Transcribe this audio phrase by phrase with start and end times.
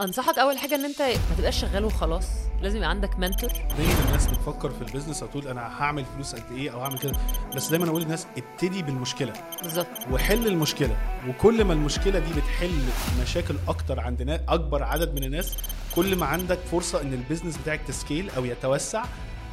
[0.00, 2.26] أنصحك أول حاجة إن أنت ما تبقاش شغال وخلاص.
[2.62, 6.34] لازم يبقى عندك mentor دايما الناس بتفكر في ال business أو تقول أنا هعمل فلوس
[6.34, 7.12] قد إيه أو هعمل كده.
[7.56, 9.32] بس دايما أقول للناس ابتدي بالمشكلة.
[9.62, 9.86] بالظبط.
[10.12, 10.96] وحل المشكلة.
[11.28, 12.82] وكل ما المشكلة دي بتحل
[13.22, 15.54] مشاكل أكتر عند نا- أكبر عدد من الناس
[15.94, 19.04] كل ما عندك فرصة إن ال business بتاعك ت scale أو يتوسع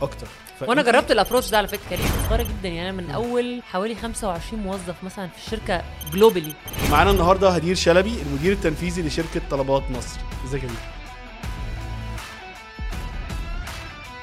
[0.02, 0.28] أكتر.
[0.62, 2.70] وأنا جربت ال approach ده على فكرة كانت صغيرة جدا.
[2.70, 5.82] يعني أنا من أول حوالي 25 موظف مثلا في الشركة
[6.14, 6.54] globally
[6.92, 10.20] معانا النهارده هدير شلبي المدير التنفيذي لشركة طلبات مصر.
[10.46, 10.78] إزيك يا هدير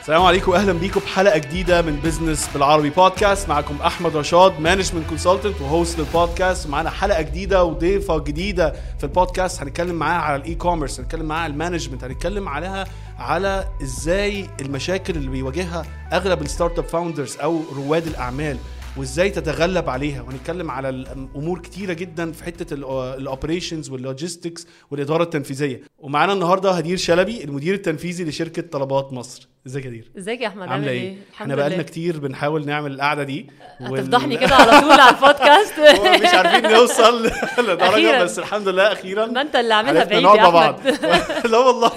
[0.05, 5.61] السلام عليكم واهلا بيكم بحلقه جديدة من بزنس بالعربي بودكاست معكم أحمد رشاد management consultant
[5.61, 10.55] و host لل podcast ومعانا حلقة جديدة وضيفة جديدة في البودكاست هنتكلم معاها على ال
[10.55, 12.85] e-commerce هنتكلم معاها على ال management هنتكلم عليها
[13.19, 18.59] على إزاي المشاكل اللي بيواجهها أغلب ال startup founders أو رواد الأعمال
[18.97, 20.23] وإزاي تتغلب عليها.
[20.23, 25.83] وهنتكلم على الأمور كتيرة جدا في حتة ال operations وال logistics والإدارة التنفيذية.
[25.98, 29.54] ومعانا النهارده هدير شلبي المدير التنفيذي لشركة طلبات مصر.
[29.67, 33.51] ازيك يا هدير ازيك يا احمد؟ عاملة إيه؟ إحنا بقالنا كتير بنحاول نعمل القعدة دي
[33.81, 35.75] وال- هتفضحني كده على طول على البودكاست؟
[36.25, 37.27] مش عارفين نوصل
[37.69, 38.23] لدرجة.
[38.23, 39.27] بس الحمد لله أخيرا.
[39.27, 40.81] ما أنت اللي عاملها بعيد يا بعض.
[41.53, 41.93] لا والله.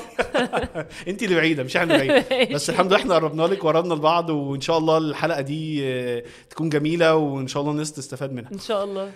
[1.08, 2.54] أنت اللي بعيدة مش إحنا بعيد.
[2.54, 6.70] بس الحمد لله إحنا قربنا لك وقربنا لبعض وإن شاء الله الحلقة دي آه، تكون
[6.70, 8.52] جميلة وإن شاء الله الناس تستفاد منها.
[8.54, 9.12] إن شاء الله.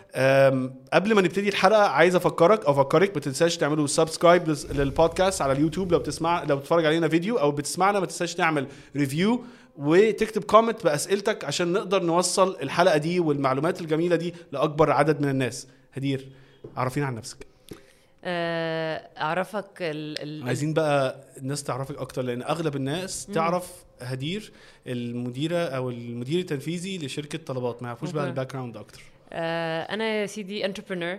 [0.93, 5.53] قبل ما نبتدي الحلقة عايز أفكرك أو أفكرك ما تنساش تعملوا subscribe لل podcast على
[5.53, 9.43] اليوتيوب لو بتسمع لو بتتفرج علينا فيديو أو بتسمعنا ما تنساش تعمل review
[9.77, 15.67] وتكتب comment بأسئلتك عشان نقدر نوصل الحلقة دي والمعلومات الجميلة دي لأكبر عدد من الناس.
[15.93, 16.29] هدير
[16.77, 17.37] عرفينا عن نفسك.
[18.23, 20.21] آه، أعرفك ال...
[20.21, 20.47] ال...
[20.47, 24.51] عايزين بقى الناس تعرفك أكتر لأن أغلب الناس تعرف هدير
[24.87, 27.81] المديرة أو المدير التنفيذي لشركة طلبات.
[27.81, 28.27] ما يعرفوش بقى.
[28.27, 29.01] ال background أكتر.
[29.33, 31.17] آه، أنا يا سيدي entrepreneur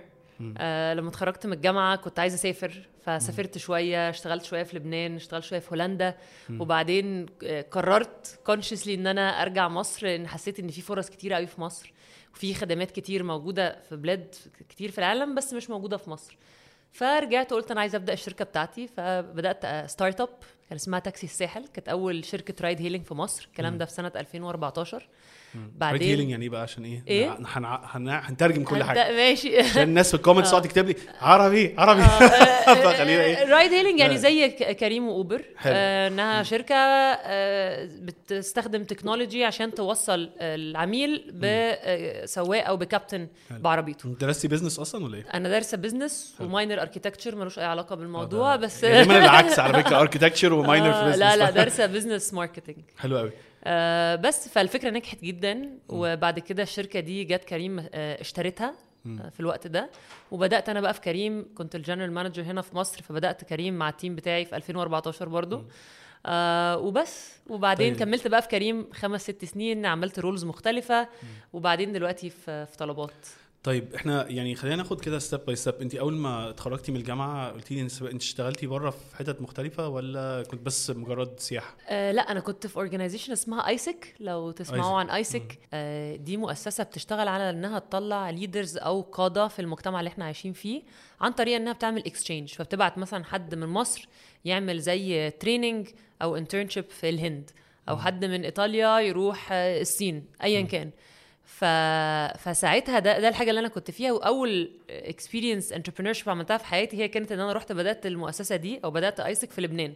[0.59, 5.45] آه لما اتخرجت من الجامعة كنت عايزة أسافر فسافرت شوية اشتغلت شوية في لبنان اشتغلت
[5.45, 6.17] شوية في هولندا
[6.61, 11.47] وبعدين آه، قررت consciously إن أنا أرجع مصر لأن حسيت إن في فرص كتير قوي
[11.47, 11.93] في مصر
[12.35, 14.35] وفي خدمات كتير موجودة في بلاد
[14.69, 16.37] كتير في العالم بس مش موجودة في مصر.
[16.93, 20.29] فرجعت وقلت أنا عايزة أبدأ الشركة بتاعتي فبدأت startup
[20.69, 24.13] كان اسمها تاكسي الساحل كانت أول شركة ride hailing في مصر الكلام ده في سنة
[24.97, 25.03] 2014ر
[25.55, 29.13] بعدين hailing يعني إيه بقى؟ عشان إيه؟ إيه؟ هن- هن- هن- هنترجم كل حاجة.
[29.13, 29.59] ماشي.
[29.61, 32.03] عشان الناس في ال comments تقعد تكتب لي عربي عربي.
[32.85, 34.17] فخلينا إيه؟ ride hailing يعني آه.
[34.17, 35.43] زي كريم وأوبر.
[35.67, 44.07] آه، إنها شركة آه، بتستخدم technology عشان توصل العميل بسواق أو بكابتن بعربيته.
[44.07, 47.97] أنت درستي business أصلا ولا إيه؟ أنا دارسه business و minor architecture ملوش أي علاقة
[47.97, 51.51] بالموضوع بس يعني دايما العكس على فكرة architecture و minor في آه، business لا لا
[51.51, 53.31] دارسه business marketing حلو قوي
[53.65, 58.75] آه بس فالفكرة نجحت جدا وبعد كده الشركة دي جت كريم آه اشترتها
[59.07, 59.91] آه في الوقت ده.
[60.31, 63.89] وبدأت أنا بقى في كريم كنت ال general manager هنا في مصر فبدأت كريم مع
[63.89, 65.65] ال team بتاعي في 2014 برضو.
[66.27, 67.33] آه وبس.
[67.51, 68.03] وبعدين طيب.
[68.03, 71.09] كملت بقى في كريم خمس ست سنين عملت roles مختلفة.
[71.53, 73.13] وبعدين دلوقتي في, في طلبات.
[73.63, 77.51] طيب إحنا يعني خلينا ناخد كده step by step انت أول ما اتخرجتي من الجامعة
[77.51, 82.23] قلتي لي انت اشتغلتي بره في حتت مختلفة ولا كنت بس مجرد سياحة؟ آه لا
[82.23, 84.99] أنا كنت في organization اسمها AIESEC لو تسمعوا.
[84.99, 90.09] عن AIESEC آه دي مؤسسة بتشتغل على إنها تطلع leaders أو قادة في المجتمع اللي
[90.09, 90.83] إحنا عايشين فيه
[91.21, 94.09] عن طريق إنها بتعمل exchange فبتبعت مثلا حد من مصر
[94.45, 95.89] يعمل زي training
[96.23, 97.51] أو internship في الهند
[97.89, 100.91] أو حد من إيطاليا يروح الصين ايا كان.
[101.59, 101.65] ف...
[102.49, 107.09] فساعتها ده ده الحاجة اللي أنا كنت فيها وأول experience entrepreneur عملتها في حياتي هي
[107.09, 109.93] كانت إن أنا رحت بدأت المؤسسة دي أو بدأت AIESEC في لبنان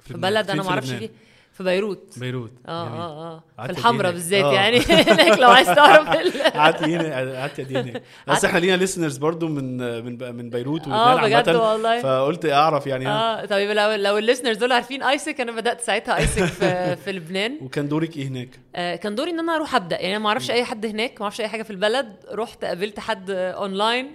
[0.00, 0.30] في لبنان.
[0.32, 1.10] بلد أنا في ما أعرفش؟ فيه
[1.58, 2.18] في بيروت.
[2.18, 2.52] بيروت.
[2.68, 3.00] آه جميل.
[3.00, 3.42] آه.
[3.58, 4.12] آه في الحمراء.
[4.12, 4.52] بالذات آه.
[4.54, 4.78] يعني.
[5.12, 6.08] هناك لو عايز تعرف
[6.56, 11.22] قعدت هنا قعدت قد هناك بس إحنا لينا listeners برضو من من من بيروت آه
[11.22, 12.02] بجد والله.
[12.02, 13.08] فقلت أعرف يعني.
[13.08, 17.12] آه طيب لو لو ال listeners دول عارفين AIESEC أنا بدأت ساعتها AIESEC في, في
[17.12, 17.58] لبنان.
[17.62, 19.96] وكان دورك إيه هناك؟ آه كان دوري إن أنا أروح أبدأ.
[20.00, 22.12] يعني أنا ما أعرفش أي حد هناك ما أعرفش أي حاجة في البلد.
[22.32, 24.10] رحت قابلت حد اونلاين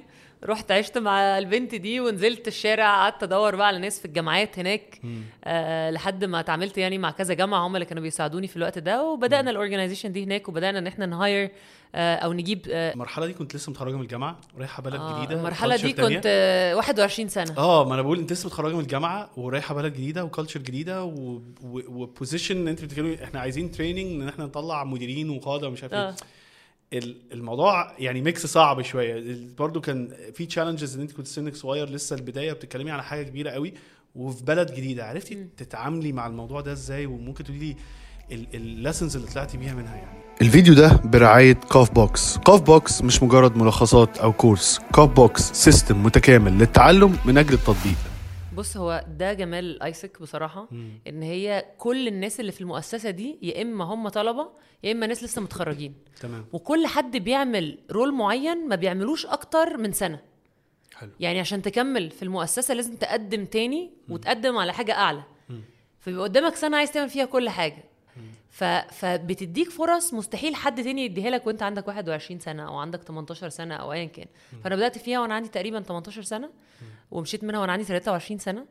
[0.45, 5.01] رحت عشت مع البنت دي ونزلت الشارع قعدت أدور بقى على ناس في الجامعات هناك
[5.43, 9.03] آه لحد ما اتعاملت يعني مع كذا جامعة هم اللي كانوا بيساعدوني في الوقت ده
[9.03, 11.51] وبدأنا ال organization دي هناك وبدأنا إن إحنا ن hire
[11.95, 15.39] آه أو نجيب آه المرحلة دي كنت لسه متخرجة من الجامعة ورايحه بلد آه، جديدة
[15.39, 16.15] المرحلة دي تانية.
[16.15, 17.57] كنت آه 21 سنة.
[17.57, 21.03] آه ما أنا بقول أنت لسه متخرجة من الجامعة ورايحة بلد جديدة و culture جديدة
[21.63, 26.09] و position أنت بتتكلمي إحنا عايزين training إن إحنا نطلع مديرين وقادة ومش عارف إيه.
[26.09, 26.15] ال-
[27.31, 29.37] الموضوع يعني mix صعب شوية.
[29.57, 33.49] برضو كان في challenges إن أنت كنت سنك صغير لسه البداية بتتكلمي على حاجة كبيرة
[33.49, 33.73] قوي
[34.15, 35.05] وفي بلد جديدة.
[35.05, 37.75] عرفتي تتعاملي مع الموضوع ده إزاي؟ وممكن تقولي لي
[38.53, 40.23] ال lessons اللي طلعتي بيها منها يعني.
[40.41, 46.03] الفيديو ده برعاية كاف بوكس كاف بوكس مش مجرد ملخصات أو course كاف بوكس system
[46.03, 48.12] متكامل للتعلم من أجل التطبيق.
[48.55, 50.89] بص هو ده جمال AIESEC بصراحة مم.
[51.07, 54.49] إن هي كل الناس اللي في المؤسسة دي يا إما هم طلبة
[54.83, 55.93] يا إما ناس لسه متخرجين.
[56.21, 56.45] تمام.
[56.53, 60.19] وكل حد بيعمل role معين ما بيعملوش أكتر من سنة.
[60.95, 61.09] حلو.
[61.19, 65.23] يعني عشان تكمل في المؤسسة لازم تقدم تاني وتقدم على حاجة أعلى.
[65.49, 65.61] مم.
[65.99, 67.83] فبيبقى قدامك سنة عايز تعمل فيها كل حاجة.
[68.53, 68.63] ف...
[68.63, 73.75] فبتديك فرص مستحيل حد تاني يديها لك وانت عندك 21 سنة أو عندك 18 سنة
[73.75, 74.25] أو ايا كان.
[74.63, 76.49] فأنا بدأت فيها وأنا عندي تقريبا 18 سنة
[77.11, 78.65] ومشيت منها وأنا عندي 23 سنة.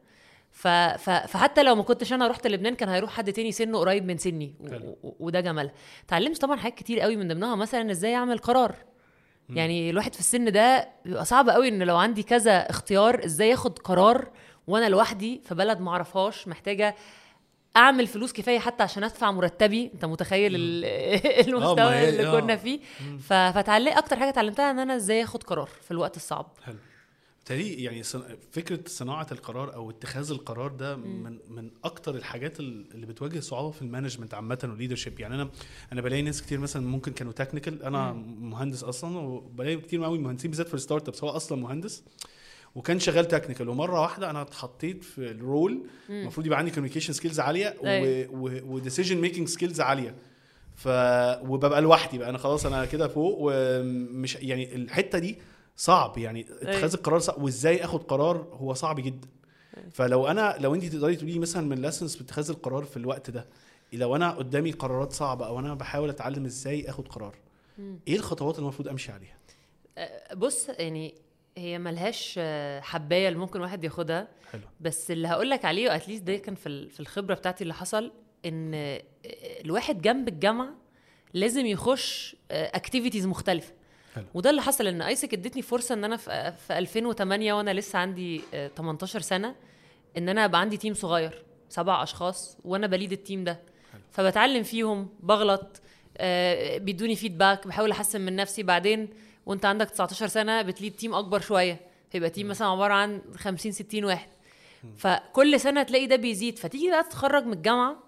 [0.50, 0.68] ف...
[0.68, 1.10] ف...
[1.10, 4.54] فحتى لو ما كنتش أنا رحت لبنان كان هيروح حد تاني سنه قريب من سني
[4.60, 4.66] و...
[5.08, 5.16] و...
[5.20, 5.72] وده جمالها.
[6.06, 8.74] اتعلمت طبعا حاجات كتير قوي من ضمنها مثلا إزاي أعمل قرار.
[9.50, 13.78] يعني الواحد في السن ده بيبقى صعب قوي إن لو عندي كذا اختيار إزاي آخد
[13.78, 14.30] قرار
[14.66, 16.94] وأنا لوحدي في بلد ما أعرفهاش محتاجة
[17.76, 19.90] أعمل فلوس كفاية حتى عشان أدفع مرتبي.
[19.94, 20.54] أنت متخيل
[20.84, 22.40] آه، المستوى هي- اللي آه.
[22.40, 22.80] كنا فيه
[23.20, 26.46] ف- فتعلق أكتر حاجة اتعلمتها إن أنا إزاي أخد قرار في الوقت الصعب.
[26.64, 26.76] حلو.
[27.38, 28.02] بالتالي يعني
[28.52, 33.70] فكرة صناعة القرار أو اتخاذ القرار ده من من أكتر الحاجات ال- اللي بتواجه صعوبة
[33.70, 35.50] في ال management عامة وال leadership يعني أنا
[35.92, 40.50] أنا بلاقي ناس كتير مثلا ممكن كانوا technical أنا مهندس أصلا وبلاقي كتير قوي مهندسين
[40.50, 42.04] بالذات في ال startups هو أصلا مهندس
[42.74, 47.40] وكان شغال technical ومرة واحدة أنا اتحطيت في ال role المفروض يبقى عندي communication skills
[47.40, 48.28] عالية أيوة.
[48.64, 50.14] و decision making skills عالية.
[50.74, 50.88] ف
[51.48, 52.28] وببقى لوحدي بقى.
[52.28, 55.38] أنا خلاص أنا كده فوق ومش يعني الحتة دي
[55.76, 56.46] صعب يعني.
[56.62, 59.28] اتخاذ القرار صعب وإزاي آخد قرار هو صعب جدا.
[59.92, 63.30] فلو أنا لو انت تقدري تقولي لي مثلا من lessons في اتخاذ القرار في الوقت
[63.30, 63.46] ده
[63.92, 67.34] لو أنا قدامي قرارات صعبة أو أنا بحاول أتعلم إزاي آخد قرار
[68.08, 69.36] إيه الخطوات اللي المفروض أمشي عليها؟
[70.34, 71.14] بص يعني
[71.56, 74.28] هي ملهاش آه، حباية اللي ممكن واحد ياخدها.
[74.52, 74.60] حلو.
[74.80, 78.12] بس اللي هقول لك عليه at least ده كان في في الخبرة بتاعتي اللي حصل
[78.46, 79.02] إن آه،
[79.64, 80.68] الواحد جنب الجامعة
[81.34, 83.72] لازم يخش activities مختلفة.
[84.14, 84.24] حلو.
[84.34, 88.40] وده اللي حصل إن AIESEC ادتني فرصة إن أنا في في 2008 وأنا لسه عندي
[88.54, 89.54] آه، 18 سنة
[90.16, 93.60] إن أنا أبقى عندي team صغير سبع أشخاص وأنا ب lead ال team ده.
[94.10, 95.80] فبتعلم فيهم بغلط
[96.16, 98.62] آه، بيدوني feedback بحاول أحسن من نفسي.
[98.62, 99.08] بعدين
[99.46, 101.80] وانت عندك 19 سنة بت lead team أكبر شوية.
[102.10, 104.28] فيبقى team مثلا عبارة عن 50 60 واحد.
[104.96, 106.58] فكل سنة تلاقي ده بيزيد.
[106.58, 108.02] فتيجي بقى تتخرج من الجامعة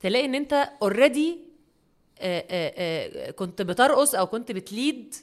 [0.00, 1.38] تلاقي إن أنت already
[3.36, 5.14] كنت بترقص أو كنت بت lead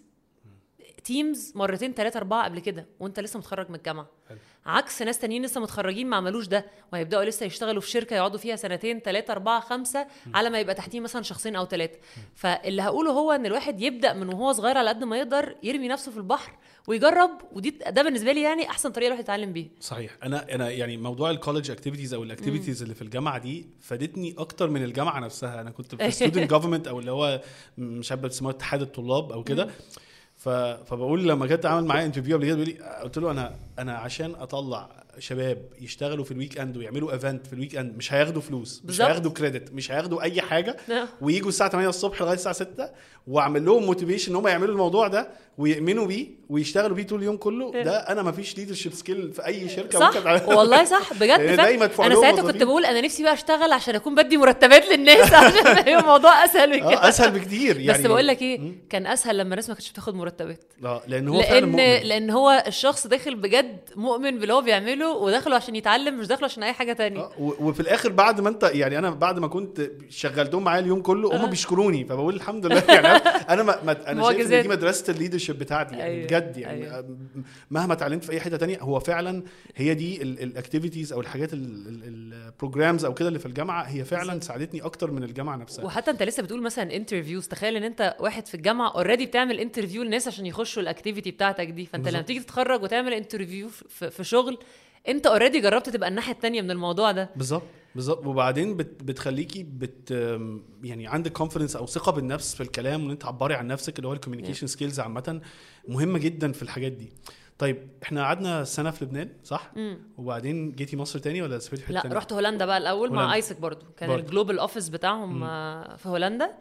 [1.04, 4.08] teams مرتين ثلاثة أربعة قبل كده وأنت لسه متخرج من الجامعة.
[4.30, 4.38] حلو.
[4.66, 8.56] عكس ناس تانيين لسه متخرجين ما عملوش ده وهيبدأوا لسه يشتغلوا في شركة يقعدوا فيها
[8.56, 11.98] سنتين ثلاثة أربعة خمسة على ما يبقى تحتيه مثلا شخصين أو ثلاثة
[12.36, 16.12] فاللي هقوله هو إن الواحد يبدأ من وهو صغير على قد ما يقدر يرمي نفسه
[16.12, 16.52] في البحر
[16.88, 19.70] ويجرب ودي ده بالنسبة لي يعني أحسن طريقة الواحد يتعلم بيها.
[19.80, 20.18] صحيح.
[20.24, 24.36] أنا أنا يعني موضوع ال college activities أو ال activities اللي في الجامعة دي فادتني
[24.38, 25.62] أكتر من الجامعة نفسها.
[25.62, 27.42] أنا كنت في student government أو اللي هو
[27.78, 29.70] مش عارف بيسموه اتحاد الطلاب أو كده.
[30.86, 34.36] فبقول لما حد عمل معايا interview قبل كده بيقول لي قلت له أنا أنا عشان
[34.36, 34.90] أطلع
[35.20, 39.02] شباب يشتغلوا في ال weekend ويعملوا event في ال weekend مش هياخدوا فلوس مش.
[39.02, 40.78] هياخدوا credit مش هياخدوا أي حاجة.
[41.22, 42.90] ويجوا الساعة 8 الصبح لغاية الساعة 6
[43.28, 45.28] وأعمل لهم motivation إن هم يعملوا الموضوع ده
[45.58, 49.70] ويؤمنوا بيه ويشتغلوا بيه طول اليوم كله ده أنا ما فيش leadership skill في أي
[49.70, 50.56] شركة ممكن صح أتعلمها.
[50.56, 51.56] والله صح بجد فعلا.
[51.56, 52.64] دايما أنا ساعتها كنت.
[52.64, 57.10] بقول أنا نفسي بقى أشتغل عشان أكون بدي مرتبات للناس عشان الموضوع أسهل آه كده
[57.10, 60.64] أسهل بكتير يعني بس بقول لك إيه كان أسهل لما الناس ما كانتش بتاخد مرتبات
[60.86, 62.08] آه لأن هو فعلا لأن مؤمن.
[62.08, 66.64] لأن هو الشخص داخل بجد مؤمن باللي هو بيعمله وداخله عشان يتعلم مش داخله عشان
[66.64, 70.64] أي حاجة تانية آه، وفي الآخر بعد ما أنت يعني أنا بعد ما كنت شغلتهم
[70.64, 73.08] معايا اليوم كله هم بيشكروني فبقول الحمد لله يعني
[73.50, 74.62] أنا ما ما أنا شايف إن.
[74.62, 77.00] دي مدرسة ال leadership بتاعتي يعني أيوة، بجد يعني أيوة.
[77.00, 77.06] آه،
[77.72, 79.44] مهما اتعلمت في أي حتة تانية هو فعلا
[79.76, 84.40] هي دي ال activities أو الحاجات ال programs أو كده اللي في الجامعة هي فعلا
[84.40, 88.48] ساعدتني أكتر من الجامعة نفسها وحتى أنت لسه بتقول مثلا interviews تخيل إن أنت واحد
[88.48, 92.22] في الجامعة already بتعمل interview للناس عشان يخشوا ال activity بتاعتك دي فأنت لما.
[92.22, 94.60] تيجي تتخرج وتعمل interview في, في شغل
[95.08, 97.30] انت already جربت تبقى الناحية التانية من الموضوع ده.
[97.36, 97.64] بالظبط
[97.96, 98.26] بالظبط.
[98.26, 100.12] وبعدين بت بتخليكي بت
[100.84, 104.14] يعني عندك confidence أو ثقة بالنفس في الكلام وإن أنت تعبري عن نفسك اللي هو
[104.14, 105.42] ال communication skills عامة
[105.88, 107.10] مهمة جدا في الحاجات دي.
[107.58, 109.98] طيب إحنا قعدنا سنة في لبنان صح؟ مم.
[110.18, 113.26] وبعدين جيتي مصر تاني ولا سافرتي في حتة لا تانية؟ رحت هولندا بقى الأول هولندا.
[113.26, 113.86] مع AIESEC برضو.
[113.98, 114.22] كان برضو.
[114.26, 116.52] ال global office بتاعهم آه، في هولندا.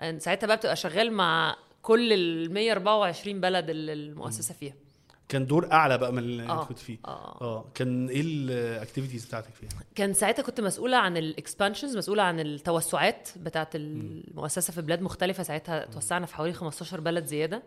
[0.00, 4.74] آه، ساعتها بقى بتبقى شغال مع كل ال 124 بلد اللي المؤسسة فيها.
[5.28, 6.64] كان دور أعلى بقى من اللي آه.
[6.64, 6.98] كنت فيه.
[7.04, 7.38] آه.
[7.40, 12.22] آه كان إيه ال activities بتاعتك فيها؟ كان ساعتها كنت مسؤولة عن ال expansions مسؤولة
[12.22, 15.42] عن التوسعات بتاعت المؤسسة في بلاد مختلفة.
[15.42, 17.62] ساعتها توسعنا في حوالي 15 بلد زيادة.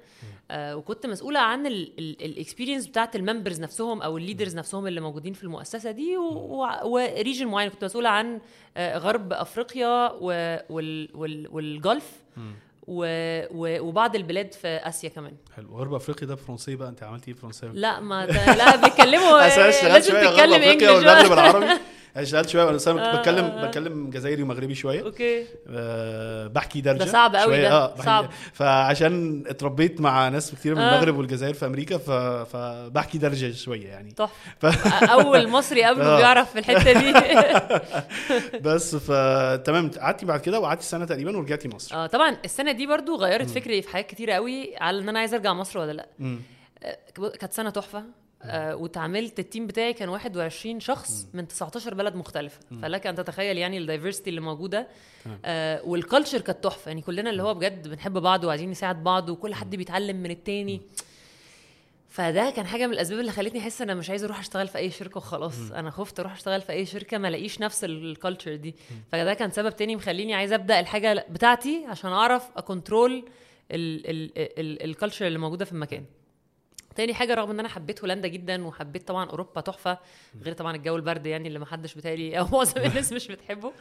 [0.51, 5.01] آه وكنت مسؤولة عن ال experience بتاعت ال members نفسهم أو ال leaders نفسهم اللي
[5.01, 8.39] موجودين في المؤسسة دي و region معين كنت مسؤولة عن
[8.77, 12.21] آه غرب أفريقيا و- وال- وال- وال Gulf.
[12.87, 13.05] و...
[13.51, 13.79] و...
[13.87, 15.33] وبعض البلاد في آسيا كمان.
[15.55, 15.77] حلو.
[15.77, 19.39] غرب أفريقيا ده فرنسي بقى؟ أنت عملتي إيه فرنسي لا ما ده لا بيتكلموا
[19.87, 21.65] لازم تتكلم أفريقيا English والمغرب العربي
[22.15, 23.65] أنا اشتغلت شوية أنا آه، بتكلم آه.
[23.67, 25.03] بتكلم جزائري ومغربي شوية.
[25.03, 25.45] okay.
[25.69, 28.29] أه بحكي دارجة ده صعب قوي ده، آه بحكي- صعب.
[28.53, 30.93] فعشان اتربيت مع ناس كتير من آه.
[30.95, 32.11] المغرب والجزائر في أمريكا ف...
[32.55, 34.11] فبحكي دارجة شوية يعني.
[34.11, 35.03] تحفه ف...
[35.03, 36.17] أول مصري أقابله آه.
[36.17, 37.13] بيعرف في الحتة دي.
[38.69, 39.11] بس ف
[39.65, 39.91] تمام.
[39.91, 41.95] قعدتي بعد كده وقعدتي سنة تقريبا ورجعتي مصر.
[41.95, 45.37] آه طبعا السنة دي برضو غيرت فكري في حاجات كتيرة قوي على إن أنا عايزه
[45.37, 46.07] أرجع مصر ولا لأ.
[46.83, 48.03] آه، كانت سنة تحفة.
[48.43, 52.59] آه واتعاملت ال team بتاعي كان 21 شخص من 19 بلد مختلفة.
[52.81, 54.87] فلك أن تتخيل يعني ال diversity اللي موجودة.
[55.45, 56.89] آه وال culture كانت تحفة.
[56.89, 60.81] يعني كلنا اللي هو بجد بنحب بعض وعايزين نساعد بعض وكل حد بيتعلم من التاني.
[62.09, 64.77] فده كان حاجة من الأسباب اللي خلتني أحس ان أنا مش عايزه أروح أشتغل في
[64.77, 65.71] أي شركة وخلاص.
[65.71, 68.75] أنا خفت أروح أشتغل في أي شركة ما الاقيش نفس ال culture دي.
[69.11, 73.25] فده كان سبب تاني مخليني عايزه أبدأ الحاجة بتاعتي عشان أعرف أ control
[73.71, 76.05] ال culture اللي موجودة في المكان.
[76.95, 79.97] تاني حاجة رغم إن أنا حبيت هولندا جدا وحبيت طبعا أوروبا تحفة
[80.41, 83.73] غير طبعا الجو البرد يعني اللي ما حدش بتهيألي أو معظم الناس مش بتحبه.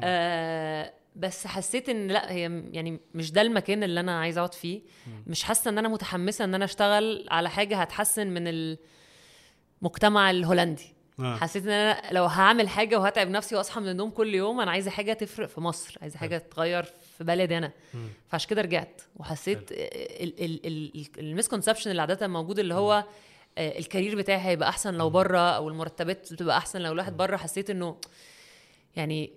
[0.00, 4.80] آه بس حسيت إن لأ هي يعني مش ده المكان اللي أنا عايزه أقعد فيه.
[5.26, 8.76] مش حاسة إن أنا متحمسة إن أنا أشتغل على حاجة هتحسن من
[9.82, 10.94] المجتمع الهولندي.
[11.20, 11.36] آه.
[11.36, 14.90] حسيت إن أنا لو هعمل حاجة وهتعب نفسي وأصحى من النوم كل يوم أنا عايزة
[14.90, 16.84] حاجة تفرق في مصر عايزة حاجة تغير
[17.18, 17.72] في بلدي أنا.
[18.28, 19.70] فعشان كده رجعت وحسيت
[21.18, 23.04] ال misconception اللي عادة موجود اللي هو
[23.58, 27.36] آه، ال career بتاعي هيبقى أحسن لو بره أو المرتبات بتبقى أحسن لو الواحد بره
[27.36, 27.96] حسيت إنه
[28.96, 29.32] يعني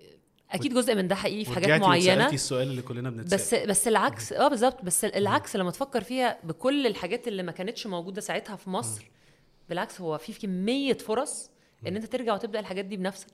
[0.52, 2.30] أكيد جزء من ده حقيقي في حاجات معينة.
[2.34, 3.64] السؤال اللي كلنا بنتسأل.
[3.66, 4.84] بس بس العكس آه بالظبط.
[4.84, 9.10] بس العكس لما تفكر فيها بكل الحاجات اللي ما كانتش موجودة ساعتها في مصر
[9.70, 11.52] بالعكس هو في كمية فرص
[11.88, 13.28] إن أنت ترجع وتبدأ الحاجات دي بنفسك.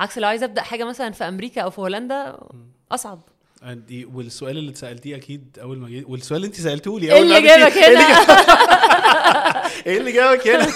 [0.00, 2.38] عكس لو عايز أبدأ حاجة مثلا في أمريكا أو في هولندا
[2.92, 3.20] أصعب.
[3.62, 7.28] دي والسؤال اللي اتسألتيه أكيد أول ما جيت والسؤال اللي انت سالته لي إيه اول
[7.28, 10.68] ما جابك إيه اللي هنا إيه اللي جابك هنا؟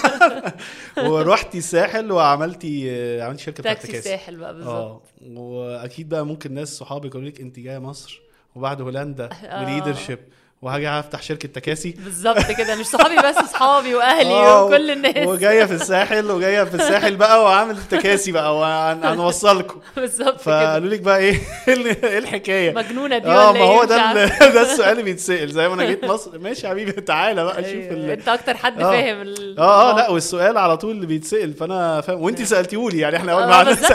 [1.09, 4.73] ورحتي الساحل وعملتي عملتي شركة بتاعت تاكسي الساحل بقى بالظبط.
[4.73, 8.21] آه وأكيد بقى ممكن ناس صحابي يقولوا لك انت جاية مصر
[8.55, 9.61] وبعد هولندا آه.
[9.63, 10.19] وليدرشيب
[10.61, 11.91] وهاجي افتح شركة تكاسي.
[11.91, 15.27] بالظبط كده مش صحابي بس صحابي وأهلي وكل الناس.
[15.27, 20.37] وجاية في الساحل وجاية في الساحل بقى وعامل تكاسي بقى وهنوصلكم بالظبط كده.
[20.37, 24.13] فقالوا لك بقى إيه؟ إيه الحكاية؟ مجنونة دي آه ما إيه؟ هو ده
[24.55, 25.51] ده السؤال اللي بيتسأل.
[25.51, 26.39] زي ما أنا جيت مصر.
[26.39, 27.91] ماشي يا حبيبي تعالى بقى شوف أيوة.
[27.93, 28.09] ال...
[28.09, 28.91] أنت أكتر حد آه.
[28.91, 32.21] فاهم آه آه لا والسؤال على طول اللي بيتسأل فأنا فاهم.
[32.21, 33.91] وانت سالتيه يعني إحنا اول آه، ما نفس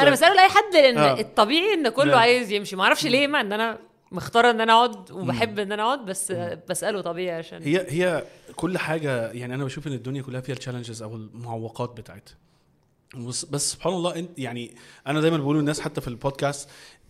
[0.00, 1.20] أنا بسأله لأي حد لأن آه.
[1.20, 2.18] الطبيعي إن كله نعم.
[2.18, 2.76] عايز يمشي.
[2.76, 3.78] ما أعرفش ليه مع إن أنا
[4.12, 6.32] مختارة إن أنا أقعد وبحب إن أنا أقعد بس
[6.68, 8.24] بسأله طبيعي عشان هي هي
[8.56, 12.34] كل حاجة يعني أنا بشوف إن الدنيا كلها فيها التشالنجز أو المعوقات بتاعتها.
[13.16, 14.74] بس, بس سبحان الله انت يعني
[15.06, 16.68] أنا دايما بقول للناس حتى في البودكاست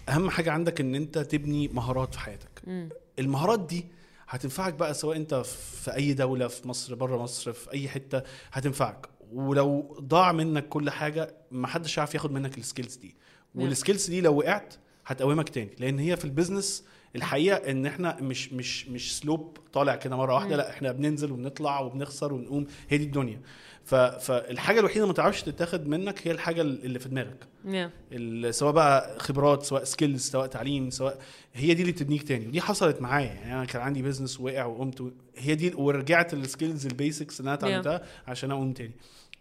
[0.09, 2.63] أهم حاجة عندك إن أنت تبني مهارات في حياتك.
[2.67, 2.89] مم.
[3.19, 3.87] المهارات دي
[4.29, 9.09] هتنفعك بقى سواء أنت في أي دولة في مصر بره مصر في أي حتة هتنفعك.
[9.33, 13.17] ولو ضاع منك كل حاجة ما حدش يعرف ياخد منك ال skills دي.
[13.55, 14.75] وال skills دي لو وقعت
[15.09, 15.71] هتقومك تاني.
[15.79, 16.85] لأن هي في ال business
[17.17, 21.81] الحقيقة إن إحنا مش مش مش slope طالع كده مرة واحدة لأ إحنا بننزل وبنطلع
[21.81, 22.67] وبنخسر ونقوم.
[22.89, 23.41] هي دي الدنيا.
[23.85, 27.45] فالحاجه الوحيدة ما تعرفش تتاخد منك هي الحاجة اللي في دماغك.
[27.65, 28.51] Yeah.
[28.51, 31.19] سواء بقى خبرات سواء skills سواء تعليم سواء
[31.55, 32.47] هي دي اللي بتبنيك تاني.
[32.47, 33.33] ودي حصلت معايا.
[33.33, 35.11] يعني أنا كان عندي business وقع وقمت و...
[35.37, 38.93] هي دي ورجعت ال skills ال basics اللي أنا اتعلمتها عشان أقوم تاني.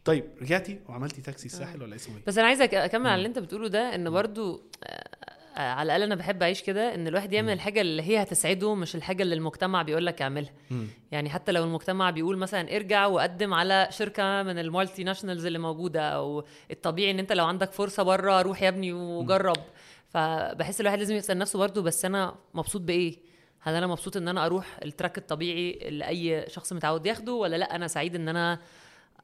[0.06, 3.40] طيب رجعتي وعملتي تاكسي الساحل ولا اسمه إيه؟ بس أنا عايزة أكمل على اللي أنت
[3.40, 5.17] بتقوله ده إن برضو آه، آه،
[5.58, 9.24] على الأقل أنا بحب أعيش كده إن الواحد يعمل الحاجة اللي هي هتسعده مش الحاجة
[9.24, 10.52] اللي المجتمع بيقول لك أعملها.
[11.12, 16.02] يعني حتى لو المجتمع بيقول مثلا ارجع وقدم على شركة من ال multinationals اللي موجودة
[16.10, 19.58] أو الطبيعي إن أنت لو عندك فرصة بره روح يا ابني وجرب.
[20.10, 23.18] فبحس الواحد لازم يسأل نفسه برضه بس أنا مبسوط بإيه؟
[23.60, 27.76] هل أنا مبسوط إن أنا أروح التراك الطبيعي اللي أي شخص متعود ياخده ولا لأ
[27.76, 28.60] أنا سعيد إن أنا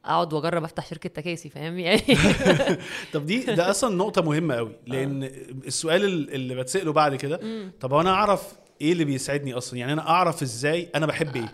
[0.05, 2.01] اقعد واجرب افتح شركة تكاسي فاهم يعني
[3.13, 5.23] طب دي ده أصلا نقطة مهمة قوي لأن
[5.67, 7.39] السؤال ال- اللي بتسأله بعد كده
[7.81, 11.53] طب أنا أعرف إيه اللي بيسعدني أصلا؟ يعني أنا أعرف إزاي أنا بحب إيه؟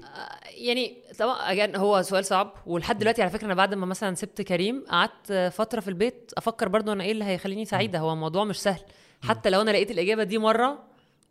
[0.58, 2.54] يعني طبعا again هو سؤال صعب.
[2.66, 6.68] ولحد دلوقتي على فكرة أنا بعد ما مثلا سبت كريم قعدت فترة في البيت أفكر
[6.68, 8.00] برضو أنا إيه اللي هيخليني سعيدة.
[8.00, 8.80] هو الموضوع مش سهل.
[9.24, 10.80] حتى لو أنا لقيت الإجابة دي مرة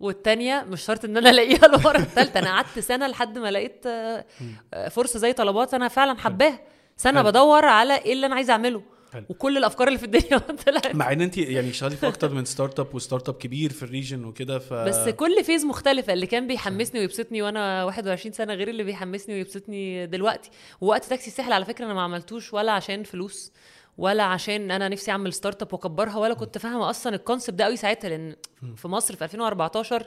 [0.01, 4.25] والتانية مش شرط إن أنا ألاقيها المرة الثالثه أنا قعدت سنة لحد ما لقيت آه،
[4.75, 6.59] آه، فرصة زي طلبات أنا فعلا حباها.
[6.99, 7.29] سنه حلو.
[7.31, 8.83] بدور على إيه اللي أنا عايزه اعمله.
[9.13, 9.25] حلو.
[9.29, 10.95] وكل الافكار اللي في الدنيا طلعت.
[10.97, 14.25] مع ان انت يعني اشتغلتي في أكتر من startup و startup كبير في ال region
[14.25, 16.13] وكده ف بس كل phase مختلفة.
[16.13, 20.51] اللي كان بيحمسني ويبسطني وأنا 21 سنة غير اللي بيحمسني ويبسطني دلوقتي.
[20.81, 23.53] ووقت تاكسي الساحل على فكرة أنا ما عملتوش ولا عشان فلوس
[23.99, 27.77] ولا عشان أنا نفسي اعمل startup واكبرها ولا كنت فاهمة أصلا ال concept ده قوي
[27.77, 28.09] ساعتها.
[28.09, 28.37] لأن
[28.77, 30.07] في مصر في 2014 آه،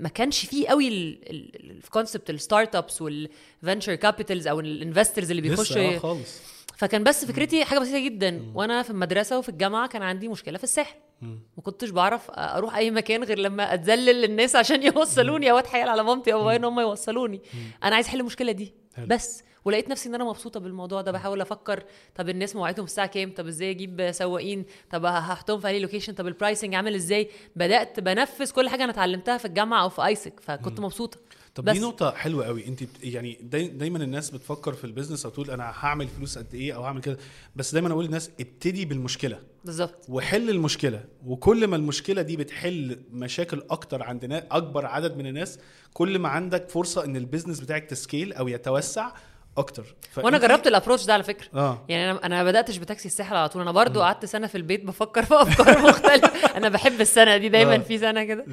[0.00, 5.42] ما كانش فيه قوي ال concept ال startups وال venture capitals أو ال investors اللي
[5.42, 6.40] لسه بيخشوا آه خالص.
[6.76, 8.42] فكان بس فكرتي حاجة بسيطة جدا.
[8.54, 12.90] وأنا في المدرسة وفي الجامعة كان عندي مشكلة في الساحل ما كنتش بعرف أروح أي
[12.90, 16.80] مكان غير لما أتذلل للناس عشان يوصلوني أو اتحايل على مامتي أو بابايا إن هم
[16.80, 17.40] يوصلوني.
[17.84, 18.74] أنا عايز أحل المشكلة دي.
[18.96, 19.06] حلو.
[19.06, 23.32] بس ولقيت نفسي إن أنا مبسوطة بالموضوع ده بحاول أفكر طب الناس مواعيدهم الساعة كام؟
[23.32, 28.00] طب إزاي أجيب سواقين؟ طب هحطهم في أي location طب ال pricing عامل إزاي؟ بدأت
[28.00, 31.18] بنفذ كل حاجة أنا اتعلمتها في الجامعة أو في AIESEC فكنت مبسوطة.
[31.54, 31.72] طب بس.
[31.72, 35.50] دي نقطة حلوة قوي انت يعني داي دايما الناس بتفكر في ال business أو تقول
[35.50, 37.18] أنا هعمل فلوس قد إيه أو هعمل كده
[37.56, 43.62] بس دايما أقول للناس ابتدي بالمشكلة بالظبط وحل المشكلة وكل ما المشكلة دي بتحل مشاكل
[43.70, 45.58] أكتر عند أكبر عدد من الناس
[45.92, 49.12] كل ما عندك فرصة إن ال business بتاعك ت scale أو يتوسع
[49.58, 49.94] أكتر.
[50.16, 51.48] وأنا جربت ال approach ده على فكرة.
[51.54, 51.84] آه.
[51.88, 53.62] يعني أنا أنا ما بداتش بتاكسي الساحل على طول.
[53.62, 56.56] أنا برضو قعدت سنة في البيت بفكر في أفكار مختلفة.
[56.56, 57.78] أنا بحب السنة دي دايما آه.
[57.78, 58.46] في سنة كده.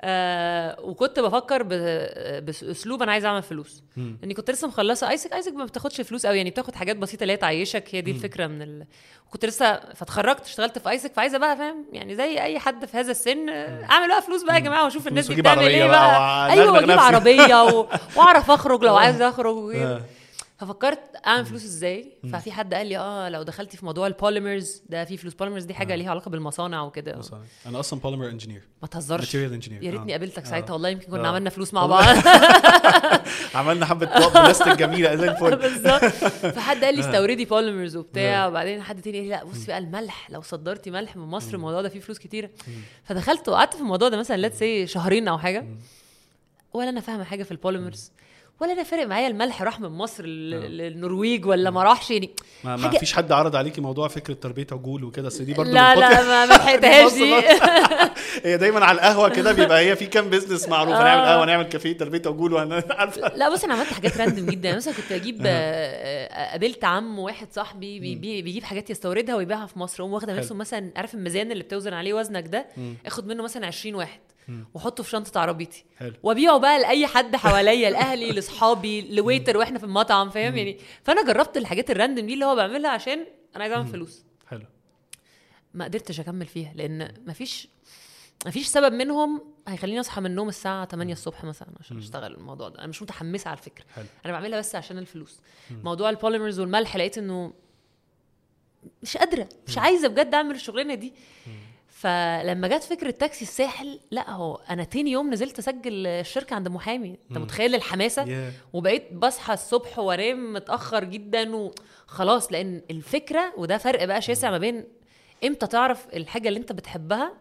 [0.00, 0.76] آه.
[0.80, 3.82] وكنت بفكر ب- بأسلوب أنا عايز أعمل فلوس.
[4.24, 5.10] اني كنت لسه مخلصة.
[5.10, 7.84] AIESEC AIESEC ما بتاخدش فلوس قوي يعني بتاخد حاجات بسيطة اللي هي تعيشك.
[7.90, 8.84] هي دي الفكرة من ال...
[9.28, 13.10] وكنت لسه فاتخرجت اشتغلت في AIESEC فعايزة بقى فاهم؟ يعني زي أي حد في هذا
[13.10, 16.52] السن آه، أعمل بقى فلوس بقى يا جماعة وأشوف الناس دي بتعمل إيه بقى بقى.
[16.52, 16.90] أيوه وأجيب.
[16.90, 17.86] عربية و...
[18.16, 20.00] وأعرف أخرج لو عايز أخرج آه.
[20.60, 24.82] ففكرت أعمل فلوس إزاي؟ ففي حد قال لي آه لو دخلتي في موضوع ال polymers
[24.88, 27.20] ده في فلوس polymers دي حاجة ليها علاقة بالمصانع وكده.
[27.66, 29.20] أنا أصلا polymer engineer ما تهزرش.
[29.20, 30.72] material engineer يا ريتني قابلتك ساعتها آه.
[30.72, 31.30] والله يمكن كنا آه.
[31.30, 31.86] عملنا فلوس مع.
[31.86, 32.04] بعض.
[33.54, 35.56] عملنا حبة بلاستيك جميلة زي الفل.
[35.68, 36.04] بالظبط.
[36.54, 40.30] فحد قال لي استوردي polymers وبتاع وبعدين حد تاني قال لي لأ بصي بقى الملح
[40.30, 42.50] لو صدرتي ملح من مصر الموضوع ده فيه فلوس كتيرة.
[43.04, 45.66] فدخلت وقعدت في الموضوع ده مثلا let's شهرين أو حاجة.
[46.72, 48.12] ولا أنا فاهمة حاجة في ال polymers
[48.60, 52.30] ولا أنا فارق معايا الملح راح من مصر لل- للنرويج ولا ما راحش يعني.
[52.64, 55.94] ما, ما فيش حد عرض عليكي موضوع فكرة تربية عجول وكده بس دي برضه لا
[55.94, 57.34] لا ما ما لحقتهاش دي.
[58.50, 61.02] هي دايما على القهوة كده بيبقى هي في كام business معروف آه.
[61.02, 63.36] هنعمل قهوة نعمل كافيه تربية عجول وهن- عارفة.
[63.36, 64.68] لا بص أنا عملت حاجات random جدا.
[64.68, 67.98] يعني مثلا كنت أجيب آه، آه، قابلت عم واحد صاحبي
[68.42, 70.02] بيجيب حاجات يستوردها ويبيعها في مصر.
[70.02, 70.34] واخده.
[70.36, 72.66] نفسه مثلا عارف الميزان اللي بتوزن عليه وزنك ده؟
[73.06, 74.20] اخد منه مثلا 20 واحد.
[74.74, 75.84] واحطه في شنطة عربيتي.
[76.22, 81.24] وابيعه بقى لأي حد حواليا لأهلي لاصحابي ل waiter وإحنا في المطعم فاهم يعني فأنا
[81.24, 84.24] جربت الحاجات ال random دي اللي هو بعملها عشان أنا عايز أعمل فلوس.
[84.48, 84.62] حلو.
[85.74, 87.68] ما قدرتش أكمل فيها لأن مفيش
[88.46, 92.78] مفيش سبب منهم هيخليني أصحى من النوم الساعة 8 الصبح مثلا عشان أشتغل الموضوع ده.
[92.78, 93.84] أنا مش متحمسة على الفكرة.
[93.94, 94.04] حلو.
[94.24, 95.40] أنا بعملها بس عشان الفلوس.
[95.70, 97.52] موضوع ال polymers والملح لقيت إنه
[99.02, 101.12] مش قادرة مش عايزة بجد أعمل الشغلانة دي.
[102.00, 107.18] فلما جت فكرة تاكسي الساحل لا هو أنا تاني يوم نزلت أسجل الشركة عند محامي.
[107.30, 114.04] أنت متخيل الحماسة؟ يا وبقيت بصحى الصبح وأنام متأخر جدا وخلاص لأن الفكرة وده فرق
[114.04, 114.84] بقى شاسع ما بين
[115.44, 117.32] إمتى تعرف الحاجة اللي أنت بتحبها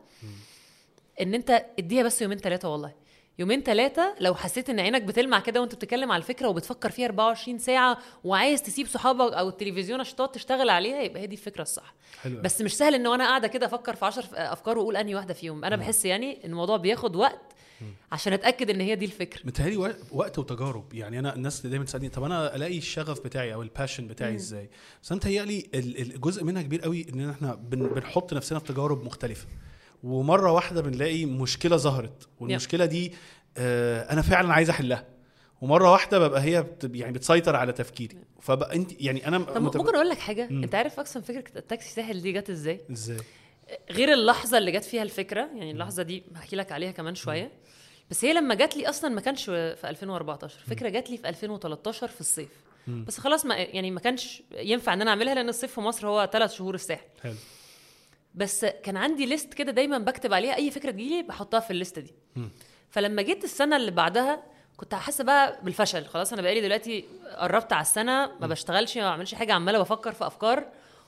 [1.22, 2.92] إن أنت اديها بس يومين ثلاثة والله.
[3.40, 7.58] يومين ثلاثة لو حسيت إن عينك بتلمع كده وأنت بتتكلم على الفكرة وبتفكر فيها 24
[7.60, 11.94] ساعة وعايز تسيب صحابك أو التلفزيون عشان تقعد تشتغل عليها يبقى هي دي الفكرة الصح.
[12.22, 12.42] حلو.
[12.42, 15.66] بس مش سهل إن أنا قاعدة كده أفكر في 10 أفكار وأقول أنهي واحدة فيهم.
[15.66, 17.42] أنا بحس يعني إن الموضوع بياخد وقت
[18.12, 19.42] عشان أتأكد إن هي دي الفكرة.
[19.48, 20.94] متهيألي وق- وقت وتجارب.
[20.94, 24.70] يعني أنا الناس دايما تسألني طب أنا ألاقي الشغف بتاعي أو الباشن بتاعي إزاي؟
[25.04, 29.04] بس أنا متهيألي ال- الجزء منها كبير قوي إن إحنا بن بنحط نفسنا في تجارب
[29.06, 29.48] مختلفة.
[30.04, 33.14] ومرة واحدة بنلاقي مشكلة ظهرت والمشكلة دي
[33.58, 35.06] آه أنا فعلا عايز أحلها.
[35.62, 38.18] ومرة واحدة ببقى هي بت يعني بتسيطر على تفكيري.
[38.42, 40.64] فبقى أنت يعني أنا طب متب- ممكن أقول لك حاجة؟ مم.
[40.64, 43.18] أنت عارف أصلا فكرة التاكسي ساحل دي جت إزاي؟ إزاي؟
[43.92, 47.52] غير اللحظة اللي جت فيها الفكرة يعني اللحظة دي هحكي لك عليها كمان شوية.
[48.12, 52.08] بس هي لما جت لي أصلا ما كانش في 2014 الفكرة جت لي في 2013
[52.08, 52.50] في الصيف.
[52.88, 53.06] مم.
[53.08, 56.30] بس خلاص ما يعني ما كانش ينفع إن أنا أعملها لأن الصيف في مصر هو
[56.34, 57.06] ثلاث شهور الساحل.
[57.24, 57.34] حلو.
[58.36, 62.00] بس كان عندي list كده دايما بكتب عليها أي فكرة تجيلي بحطها في ال list
[62.00, 62.14] دي.
[62.36, 62.50] مم.
[62.90, 64.44] فلما جيت السنة اللي بعدها
[64.78, 66.06] كنت حاسة بقى بالفشل.
[66.06, 67.06] خلاص أنا بقالي دلوقتي
[67.38, 70.68] قربت على السنة ما بشتغلش ما بعملش حاجة عمالة بفكر في أفكار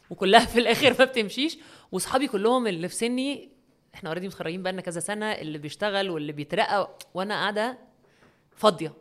[0.09, 1.57] وكلها في الآخر ما بتمشيش.
[1.91, 3.49] واصحابي كلهم اللي في سني
[3.95, 7.77] إحنا اوريدي متخرجين بقالنا كذا سنة اللي بيشتغل واللي بيترقى وأنا قاعدة
[8.55, 8.93] فاضية.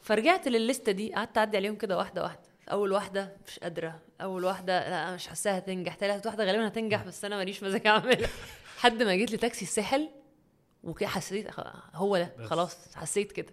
[0.00, 2.53] فرجعت للليستة دي قعدت أعدي عليهم كده واحدة واحدة.
[2.70, 4.00] أول واحدة مش قادرة.
[4.20, 5.94] أول واحدة لا مش حاساها هتنجح.
[5.94, 8.28] تالت واحدة غالبا هتنجح بس أنا ماليش مزاج أعملها.
[8.78, 10.08] لحد ما جيت لتاكسي الساحل
[10.84, 11.46] وكده حسيت
[11.94, 12.46] هو ده.
[12.46, 13.52] خلاص حسيت كده.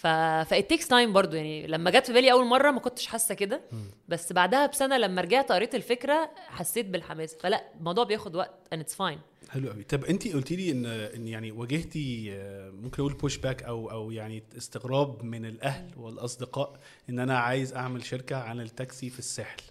[0.00, 0.06] ف
[0.50, 3.34] ف it takes time برضو يعني لما جت في بالي أول مرة ما كنتش حاسة
[3.34, 3.60] كده.
[4.08, 7.34] بس بعدها بسنة لما رجعت قريت الفكرة حسيت بالحماس.
[7.34, 9.18] فلا الموضوع بياخد وقت and it's fine.
[9.50, 13.62] حلو قوي طب انت قلتي لي إن إن يعني واجهتي آه، ممكن أقول push back
[13.62, 19.18] أو أو يعني استغراب من الأهل والأصدقاء إن أنا عايز أعمل شركة عن التاكسي في
[19.18, 19.62] الساحل.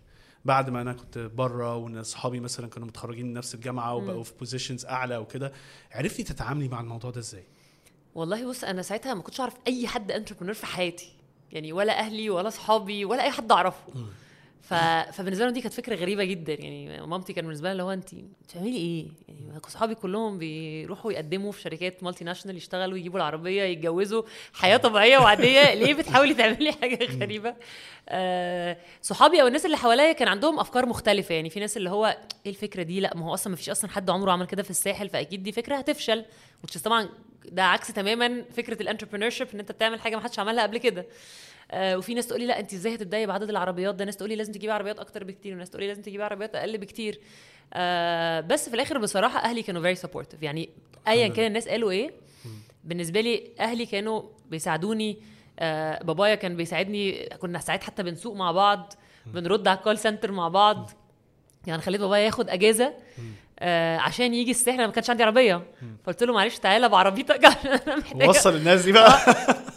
[0.46, 4.34] بعد ما أنا كنت بره وإن أصحابي مثلا كانوا متخرجين من نفس الجامعة وبقوا في
[4.40, 5.52] positions أعلى وكده
[5.92, 7.44] عرفتي تتعاملي مع الموضوع ده إزاي؟
[8.16, 11.12] والله بص أنا ساعتها ما كنتش أعرف أي حد entrepreneur في حياتي
[11.52, 13.84] يعني ولا أهلي ولا اصحابي ولا أي حد أعرفه
[14.62, 14.74] ف...
[15.14, 18.10] فبالنسبة لهم دي كانت فكرة غريبة جدا يعني مامتي كان بالنسبة لها اللي هو انت
[18.42, 24.78] بتعملي إيه؟ يعني اصحابي كلهم بيروحوا يقدموا في شركات multinational يشتغلوا يجيبوا العربية يتجوزوا حياة
[24.78, 27.56] طبيعية وعادية ليه بتحاولي تعملي حاجة غريبة؟
[28.10, 32.18] آه صحابي أو الناس اللي حواليا كان عندهم أفكار مختلفة يعني في ناس اللي هو
[32.46, 34.70] إيه الفكرة دي؟ لأ ما هو أصلا ما فيش أصلا حد عمره عمل كده في
[34.70, 36.26] الساحل فأكيد دي فكرة هتفشل
[36.64, 37.10] وتش طبعا
[37.46, 41.06] ده عكس تماما فكرة ال entrepreneur إن أنت بتعمل حاجة ما حدش عملها قبل كده.
[41.72, 44.36] آه وفي ناس تقول لي لا أنت إزاي هتبدأي بعدد العربيات ده؟ ناس تقول لي
[44.36, 47.20] لازم تجيبي عربيات أكتر بكتير وناس تقول لي لازم تجيبي عربيات أقل بكتير.
[47.74, 50.70] آه بس في الآخر بصراحة أهلي كانوا very supportive يعني
[51.08, 52.12] ايا كان الناس قالوا إيه
[52.84, 55.18] بالنسبة لي أهلي كانوا بيساعدوني.
[55.60, 58.94] آه بابايا كان بيساعدني كنا ساعات حتى بنسوق مع بعض
[59.26, 60.92] بنرد على ال call center مع بعض.
[61.68, 62.94] يعني خليت بابايا ياخد أجازة.
[63.62, 65.64] آه عشان يجي الساحل أنا ما كانش عندي عربية.
[66.04, 67.46] فقلت له معلش تعالى بعربيتك
[67.88, 69.20] أنا محتاجه وصل الناس دي بقى.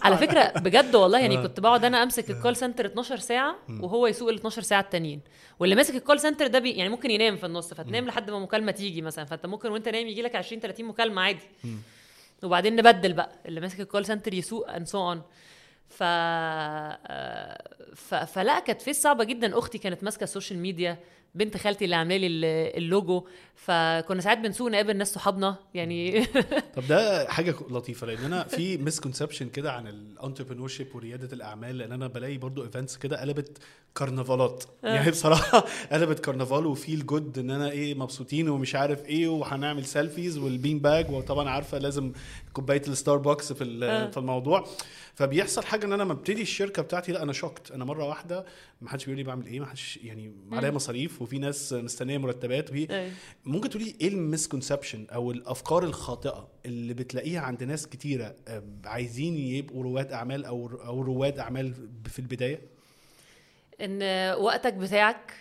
[0.02, 4.06] على فكرة بجد والله يعني كنت بقعد أنا أمسك ال call center 12 ساعة وهو
[4.06, 5.20] يسوق ال 12 ساعة التانيين.
[5.60, 8.38] واللي ماسك ال call center ده بي يعني ممكن ينام في النص فتنام لحد ما
[8.38, 9.24] مكالمة تيجي مثلا.
[9.24, 11.40] فأنت ممكن وأنت نايم يجي لك 20 30 مكالمة عادي.
[12.42, 13.30] وبعدين نبدل بقى.
[13.46, 15.22] اللي ماسك الكول سنتر يسوق and so on
[15.88, 16.02] ف...
[17.94, 18.14] ف...
[18.14, 19.58] فلا كانت phase صعبة جدا.
[19.58, 20.98] أختي كانت ماسكة ال social media
[21.34, 22.26] بنت خالتي اللي عاملة لي
[22.78, 26.24] اللوجو فكنا ساعات بنسوق نقابل ناس صحابنا يعني
[26.76, 31.92] طب ده حاجة لطيفة لأن أنا في misconception كده عن ال entrepreneurship وريادة الأعمال لأن
[31.92, 33.58] أنا بلاقي برضو events كده قلبت
[33.96, 39.28] كرنفالات يعني بصراحة قلبت كرنفال و feel good إن أنا إيه مبسوطين ومش عارف إيه
[39.28, 42.12] وهنعمل selfies وال bean bag وطبعا عارفة لازم
[42.52, 43.64] كوباية الستاربكس في
[44.10, 44.64] في الموضوع.
[45.14, 48.44] فبيحصل حاجة إن أنا لما ابتدي الشركة بتاعتي لأ أنا shocked أنا مرة واحدة
[48.80, 52.70] ما حدش بيقول لي بعمل إيه ما حدش يعني عليا مصاريف وفي ناس مستنية مرتبات
[52.70, 53.10] وفي
[53.44, 58.34] ممكن تقولي إيه ال misconception أو الأفكار الخاطئة اللي بتلاقيها عند ناس كتيرة
[58.84, 61.74] عايزين يبقوا رواد أعمال أو أو رواد أعمال
[62.04, 62.71] في البداية؟
[63.80, 64.02] إن
[64.38, 65.34] وقتك بتاعك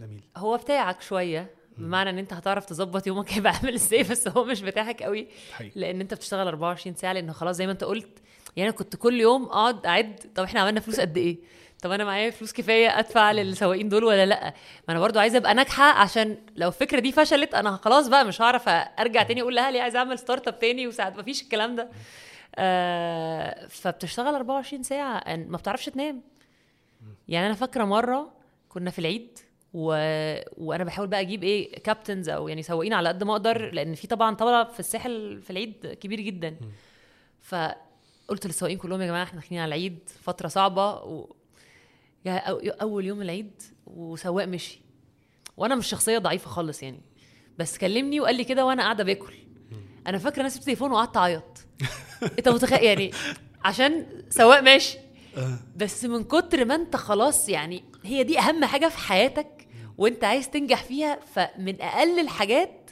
[0.00, 0.20] جميل.
[0.36, 4.62] هو بتاعك شوية بمعنى إن أنت هتعرف تظبط يومك هيبقى عامل إزاي بس هو مش
[4.62, 5.80] بتاعك قوي حقيقي.
[5.80, 8.08] لأن أنت بتشتغل 24 ساعة لأنه خلاص زي ما أنت قلت
[8.56, 11.36] يعني كنت كل يوم أقعد أعد طب إحنا عملنا فلوس قد إيه؟
[11.82, 14.44] طب أنا معايا فلوس كفاية أدفع للسواقين دول ولا لأ؟
[14.88, 18.42] ما أنا برضو عايزة أبقى ناجحة عشان لو الفكرة دي فشلت أنا خلاص بقى مش
[18.42, 21.88] هعرف أرجع تاني أقول لأهلي عايزه أعمل start-up تاني وساعات ما فيش الكلام ده.
[22.56, 26.22] آه فبتشتغل 24 ساعة ما بتعرفش تنام.
[27.28, 28.32] يعني أنا فاكرة مرة
[28.68, 29.38] كنا في العيد
[29.74, 29.86] و...
[30.56, 34.06] وأنا بحاول بقى أجيب إيه كابتنز أو يعني سواقين على قد ما أقدر لأن في
[34.06, 36.56] طبعا طبعا في الساحل في العيد كبير جدا.
[37.40, 41.34] فقلت للسواقين كلهم يا جماعة إحنا داخلين على العيد فترة صعبة و...
[42.82, 44.80] أول يوم العيد وسواق مشي.
[45.56, 47.00] وأنا مش شخصية ضعيفة خالص يعني.
[47.58, 49.34] بس كلمني وقال لي كده وأنا قاعدة باكل.
[50.06, 51.66] أنا فاكرة نفسي التليفون وقعدت أعيط.
[52.22, 53.10] أنت متخيل يعني
[53.64, 54.98] عشان سواق ماشي.
[55.76, 60.50] بس من كتر ما انت خلاص يعني هي دي اهم حاجة في حياتك وانت عايز
[60.50, 62.90] تنجح فيها فمن أقل الحاجات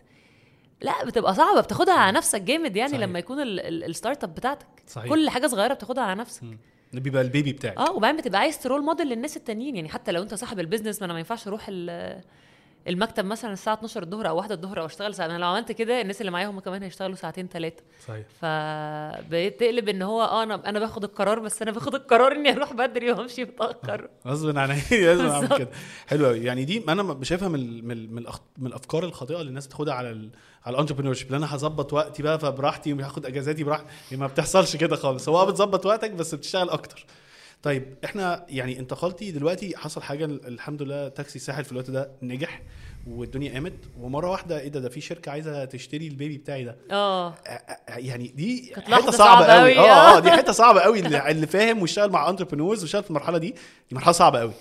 [0.81, 3.03] لا بتبقى صعبة بتاخدها على نفسك جامد يعني صحيح.
[3.03, 4.67] لما يكون ال start-up بتاعتك.
[4.87, 5.09] صحيح.
[5.11, 6.43] كل حاجة صغيرة بتاخدها على نفسك.
[6.93, 7.79] ده بيبقى ال baby بتاعك.
[7.79, 10.65] آه وبعدين بتبقى عايز تبقى role model للناس التانيين يعني حتى لو انت صاحب ال
[10.65, 11.67] business ما أنا ما ينفعش أروح
[12.89, 16.01] المكتب مثلا الساعة 12 الظهر أو 1 الظهر أو أشتغل ساعة أنا لو عملت كده
[16.01, 18.27] الناس اللي معايا هم كمان هيشتغلوا ساعتين ثلاثة صحيح.
[18.41, 23.13] فبتقلب إن هو آه أنا أنا باخد القرار بس أنا باخد القرار إني أروح بدري
[23.13, 24.09] وأمشي متأخر.
[24.27, 25.69] غصب عن لازم اعمل كده.
[26.07, 28.25] حلو قوي يعني دي أنا شايفها من من من,
[28.59, 30.31] من الأفكار الخاطئة اللي الناس بتاخدها على ال
[30.67, 35.29] على ال entrepreneurship أنا هظبط وقتي بقى فبراحتي وهاخد إجازاتي براحتي ما بتحصلش كده خالص.
[35.29, 37.07] هو بتظبط وقتك بس بتشتغل أكتر.
[37.67, 42.63] طيب إحنا يعني انتقلتي دلوقتي حصل حاجة الحمد لله تاكسي الساحل في الوقت ده نجح
[43.07, 43.73] والدنيا قامت.
[44.01, 46.77] ومرة واحدة إيه ده ده في شركة عايزة تشتري ال baby بتاعي ده.
[46.91, 47.35] آه.
[47.89, 50.17] يعني دي حتة صعبة صعبة قوي آه آه.
[50.17, 53.51] آه دي حتة صعبة قوي اللي, اللي فاهم واشتغل مع entrepreneurs واشتغل في المرحلة دي.
[53.91, 54.53] دي مرحلة صعبة قوي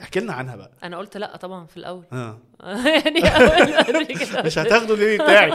[0.00, 0.70] احكي لنا عنها بقى.
[0.84, 2.04] أنا قلت لا طبعا في الأول.
[2.12, 2.38] آه.
[3.04, 4.42] يعني ما لي كده.
[4.42, 5.52] مش هتاخدوا ال baby بتاعي.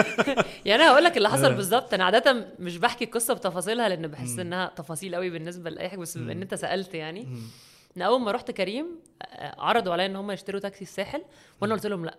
[0.66, 1.56] يعني أنا هقول لك اللي حصل آه.
[1.56, 5.98] بالظبط أنا عادة مش بحكي القصة بتفاصيلها لأن بحس إنها تفاصيل قوي بالنسبة لأي حاجة
[5.98, 7.28] بس بما إن أنت سألت يعني.
[7.96, 8.86] ان أول ما رحت كريم
[9.22, 11.22] آه، عرضوا عليا إن هم يشتروا تاكسي الساحل
[11.60, 12.18] وأنا قلت لهم لا.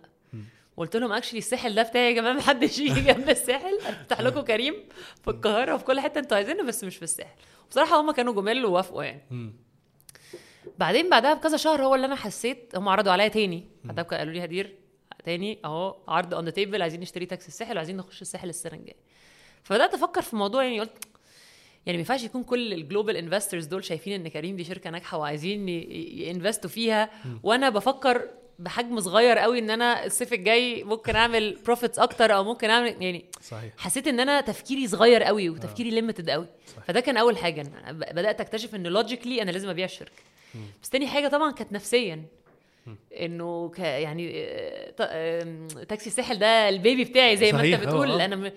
[0.78, 3.80] قلت لهم actually الساحل ده بتاعي يا جماعة محدش يجي جنب الساحل.
[3.86, 4.76] افتح لكم كريم
[5.24, 7.36] في القاهرة وفي كل حتة أنتوا عايزينها بس مش في الساحل.
[7.70, 9.22] بصراحة هم كانوا جمال ووافقوا يعني.
[10.78, 13.68] بعدين بعدها بكذا شهر هو اللي أنا حسيت هم عرضوا عليا تاني.
[13.84, 14.76] بعدها قالوا لي هدير
[15.26, 18.96] تاني أهو عرض on the table عايزين نشتري تاكسي الساحل وعايزين نخش الساحل السنة الجاية.
[19.64, 21.06] فبدأت أفكر في الموضوع يعني قلت
[21.86, 25.18] يعني ما ينفعش يكون كل ال global investors دول شايفين إن كريم دي شركة ناجحة
[25.18, 27.10] وعايزين ي invest وا فيها.
[27.44, 32.70] وأنا بفكر بحجم صغير قوي إن أنا الصيف الجاي ممكن أعمل profits أكتر أو ممكن
[32.70, 33.74] أعمل يعني صحيح.
[33.78, 36.48] حسيت إن أنا تفكيري صغير قوي وتفكيري limited قوي.
[36.88, 40.12] فده كان أول حاجة أنا بدأت أكتشف إن logically أنا لازم أبيع الشركة.
[40.84, 42.24] بس تاني حاجة طبعا كانت نفسيا.
[43.20, 44.32] إنه ك يعني
[45.90, 48.12] تاكسي الساحل ده ال baby بتاعي زي ما أنت آه، بتقول.
[48.22, 48.26] آه.
[48.26, 48.52] أنا م...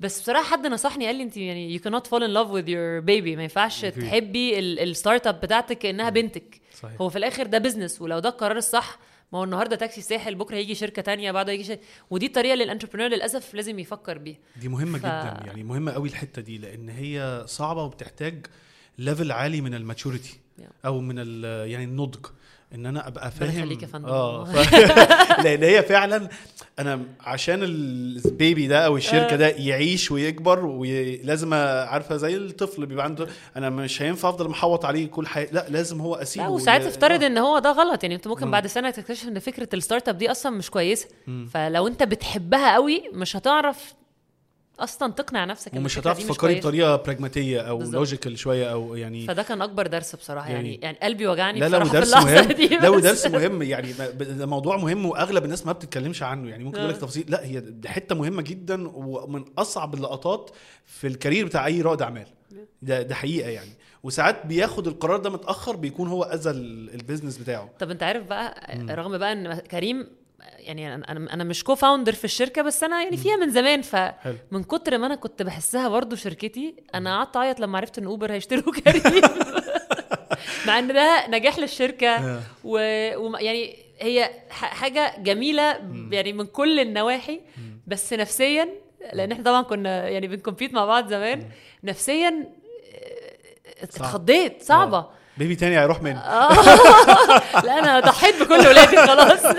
[0.00, 3.04] بس بصراحة حد نصحني قال لي أنت يعني you cannot fall in love with your
[3.06, 3.36] baby.
[3.36, 3.80] ما ينفعش.
[3.80, 6.60] تحبي ال- ال start-up بتاعتك كأنها بنتك.
[6.82, 7.00] صحيح.
[7.00, 8.98] هو في الآخر ده business ولو ده القرار الصح
[9.32, 11.80] ما هو النهارده تاكسي الساحل بكرة هيجي شركة تانية بعده هيجي شركة.
[12.10, 14.38] ودي الطريقة اللي ال entrepreneur للأسف لازم يفكر بيها.
[14.60, 18.46] دي مهمة ف- جدا يعني مهمة قوي الحتة دي لأن هي صعبة وبتحتاج
[18.98, 20.38] level عالي من ال maturity.
[20.84, 22.26] أو من يعني النضج
[22.74, 24.08] إن أنا أبقى فاهم يا فندم.
[24.08, 24.74] آه ف...
[25.44, 26.28] لأن هي فعلا
[26.78, 33.04] أنا عشان ال baby ده أو الشركة ده يعيش ويكبر ولازم عارفة زي الطفل بيبقى
[33.04, 36.82] عنده أنا مش هينفع أفضل محوط عليه كل حياتي لا لازم هو أسيبه لا وساعات
[36.82, 37.26] تفترض آه.
[37.26, 38.52] إن هو ده غلط يعني أنت ممكن مم.
[38.52, 41.08] بعد سنة تكتشف إن فكرة ال start-up دي أصلا مش كويسة.
[41.50, 43.94] فلو أنت بتحبها قوي مش هتعرف
[44.80, 46.54] أصلا تقنع نفسك ومش هتعرف تفكري.
[46.60, 47.82] بطريقة براجماتيه أو.
[47.82, 51.78] logical شوية أو يعني فده كان أكبر درس بصراحة يعني يعني- يعني قلبي وجعني لا
[51.84, 52.88] ودرس اللحظة مهم بس.
[52.88, 56.96] ودرس مهم يعني ده موضوع مهم وأغلب الناس ما بتتكلمش عنه يعني ممكن يقول لك
[56.96, 57.00] آه.
[57.00, 60.50] تفاصيل لا هي دي حتة مهمة جدا ومن أصعب اللقطات
[60.86, 62.26] في ال career بتاع أي رائد أعمال
[62.82, 63.70] ده ده حقيقة يعني
[64.02, 68.26] وساعات بياخد القرار ده متأخر بيكون هو أذى ال- ال business بتاعه طب أنت عارف
[68.26, 68.76] بقى.
[68.90, 70.06] رغم بقى إن كريم
[70.58, 73.82] يعني أنا أنا مش co-founder في الشركة بس أنا يعني فيها من زمان.
[73.82, 78.32] فمن كتر ما أنا كنت بحسها برضو شركتي أنا قعدت أعيط لما عرفت إن اوبر
[78.32, 79.22] هيشتروا كريم
[80.66, 82.08] مع إن ده نجاح للشركة.
[82.08, 82.40] آه.
[82.64, 82.78] و...
[83.16, 83.36] و...
[83.36, 85.80] يعني هي حاجة جميلة
[86.10, 87.40] يعني من كل النواحي.
[87.86, 88.68] بس نفسيا
[89.12, 91.48] لأن إحنا طبعا كنا يعني بنكمبيت مع بعض زمان.
[91.84, 93.84] نفسيا آه،.
[93.84, 94.98] اتخضيت صعبة.
[94.98, 95.10] آه.
[95.38, 96.52] بيبي تاني هيروح مني آه.
[97.66, 99.56] لا أنا ضحيت بكل ولادي خلاص.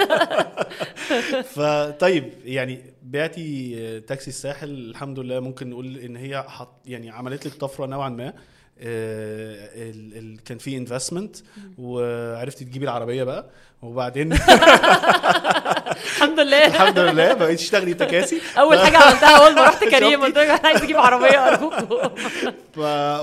[1.55, 7.53] فطيب يعني بعتي تاكسي الساحل الحمد لله ممكن نقول إن هي حط يعني عملت لك
[7.53, 8.33] طفرة نوعا ما.
[8.79, 11.35] آه، ال ال كان في investment
[11.77, 13.49] وعرفتي تجيبي العربية بقى
[13.81, 14.33] وبعدين
[15.91, 16.65] الحمد لله.
[16.65, 17.33] الحمد لله.
[17.33, 20.97] بقيت تشتغلي تكاسي؟ أول حاجة عملتها أول ما رحت كريم؟ قلت له أنا عايز أجيب
[20.97, 22.09] عربية ارجوكم.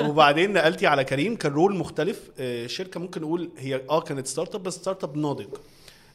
[0.08, 1.36] وبعدين نقلتي على كريم.
[1.36, 2.18] كان role مختلف.
[2.40, 5.46] آه، الشركة ممكن نقول هي آه كانت start-up بس start-up ناضج.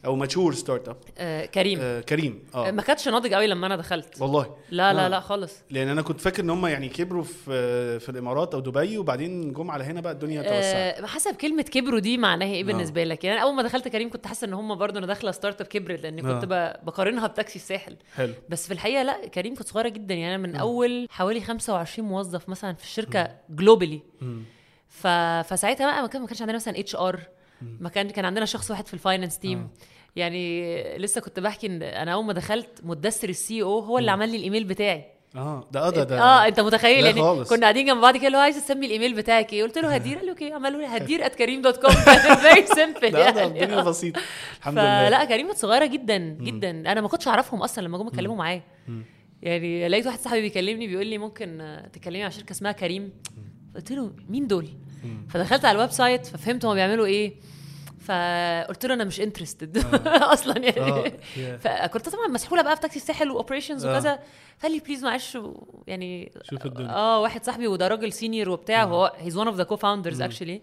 [0.04, 1.78] أو mature start-up آه، كريم.
[1.82, 2.42] آه كريم.
[2.54, 2.70] آه.
[2.70, 4.20] ما كانش ناضج قوي لما أنا دخلت.
[4.22, 4.56] والله.
[4.70, 4.92] لا آه.
[4.92, 5.62] لا لا خالص.
[5.70, 9.70] لأن أنا كنت فاكر إن هم يعني كبروا في في الإمارات أو دبي وبعدين جم
[9.70, 11.02] على هنا بقى الدنيا توسعت.
[11.02, 12.66] آه حسب كلمة كبروا دي معناها إيه آه.
[12.66, 15.66] بالنسبة لك؟ يعني أول ما دخلت كريم كنت حاسة إن هم برضو أنا داخلة start-up
[15.66, 16.44] كبرت لأن كنت
[16.82, 17.96] بقارنها بتاكسي الساحل.
[18.16, 18.34] حلو.
[18.48, 20.14] بس في الحقيقة لا كريم كنت صغيرة جدا.
[20.14, 24.00] يعني من أول حوالي 25 موظف مثلا في الشركة globally.
[24.88, 25.06] ف...
[25.48, 27.20] فساعتها بقى ما كانش عندنا مثلا HR
[27.62, 29.68] ما كان كان عندنا شخص واحد في ال finance team آه.
[30.16, 34.28] يعني لسه كنت بحكي إن أنا أول ما دخلت مدثر ال CEO هو اللي عمل
[34.28, 35.04] لي الإيميل بتاعي.
[35.36, 37.50] آه ده ده ده آه أنت متخيل؟ لا يعني خالص.
[37.50, 40.16] كنا قاعدين جنب بعض كده اللي هو عايز تسمي الإيميل بتاعك إيه؟ قلت له هدير
[40.16, 40.52] قال لي okay.
[40.52, 41.90] عملوا لي هدير at كريم dot com
[42.36, 44.20] very simple لا ده الدنيا يعني بسيطة.
[44.58, 45.06] الحمد لله.
[45.08, 46.70] فلا كريم صغيرة جدا جدا.
[46.70, 48.62] أنا ما كنتش أعرفهم أصلا لما جم اتكلموا معايا.
[49.42, 53.12] يعني لقيت واحد صاحبي بيكلمني بيقول لي ممكن آه، تكلمي عن شركه اسمها كريم.
[53.74, 54.68] قلت له مين دول.
[55.30, 57.32] فدخلت على ال website ففهمت هما بيعملوا إيه
[58.00, 61.56] فقلت له أنا مش interested أصلا يعني يا.
[61.56, 63.92] فكنت طبعا مسحولة بقى في تاكسي الساحل و operations آه.
[63.92, 64.18] وكذا
[64.58, 65.38] فقال لي please معلش
[65.86, 66.90] يعني شوف الدنيا.
[66.90, 70.22] آه واحد صاحبي وده راجل senior وبتاع هو he's one of the co-founders.
[70.22, 70.60] Actually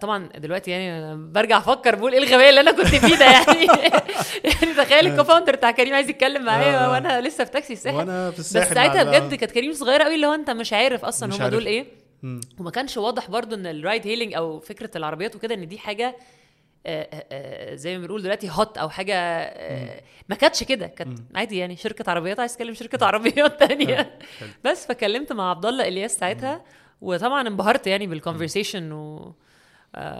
[0.00, 3.66] طبعا دلوقتي يعني برجع أفكر بقول إيه الغباء اللي أنا كنت فيه ده يعني
[4.44, 6.90] يعني تخيل ال co-founder بتاع كريم عايز يتكلم معايا آه.
[6.90, 10.04] وأنا لسه في تاكسي الساحل وأنا في بس الساحل ساعتها مع- بجد كانت كريم صغيرة
[10.04, 11.48] قوي اللي هو أنت مش عارف أصلا هم.
[11.50, 11.86] دول إيه
[12.22, 12.40] مم.
[12.58, 16.16] وما كانش واضح برضو إن ال ride hailing أو فكرة العربيات وكده إن دي حاجة
[16.86, 19.14] آه، آه، آه، زي ما بنقول دلوقتي hot أو حاجة
[20.28, 20.86] ما كانتش كده.
[20.86, 24.18] كانت عادي يعني شركة عربيات عايز تكلم شركة عربيات تانية.
[24.64, 26.64] بس فكلمت مع عبد الله إلياس ساعتها
[27.00, 29.34] وطبعا انبهرت يعني بال conversation و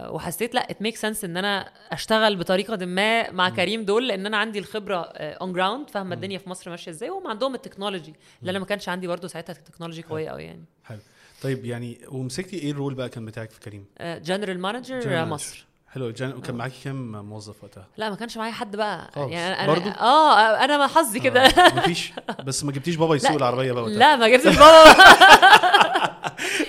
[0.08, 4.36] وحسيت لأ it make sense إن أنا أشتغل بطريقة ما مع كريم دول لأن أنا
[4.36, 8.14] عندي الخبرة on ground فاهمة الدنيا في مصر ماشية إزاي؟ وهم عندهم ال technology.
[8.40, 10.64] اللي أنا ما كانش عندي برضو ساعتها ال technology قوية قوي يعني.
[10.84, 10.98] حلو.
[11.42, 15.66] طيب يعني ومسكتي إيه ال role بقى كان بتاعك في كريم؟ general manager General مصر
[15.88, 19.32] حلو جان وكان معاكي كام موظف وقتها؟ لا ما كانش معايا حد بقى خالص.
[19.32, 22.12] يعني أنا برضو؟ آه أنا ما حظي كده آه، مفيش
[22.44, 23.36] بس ما جبتيش بابا يسوق لا.
[23.36, 24.94] العربية بقى وقتها لا ما جبتش بابا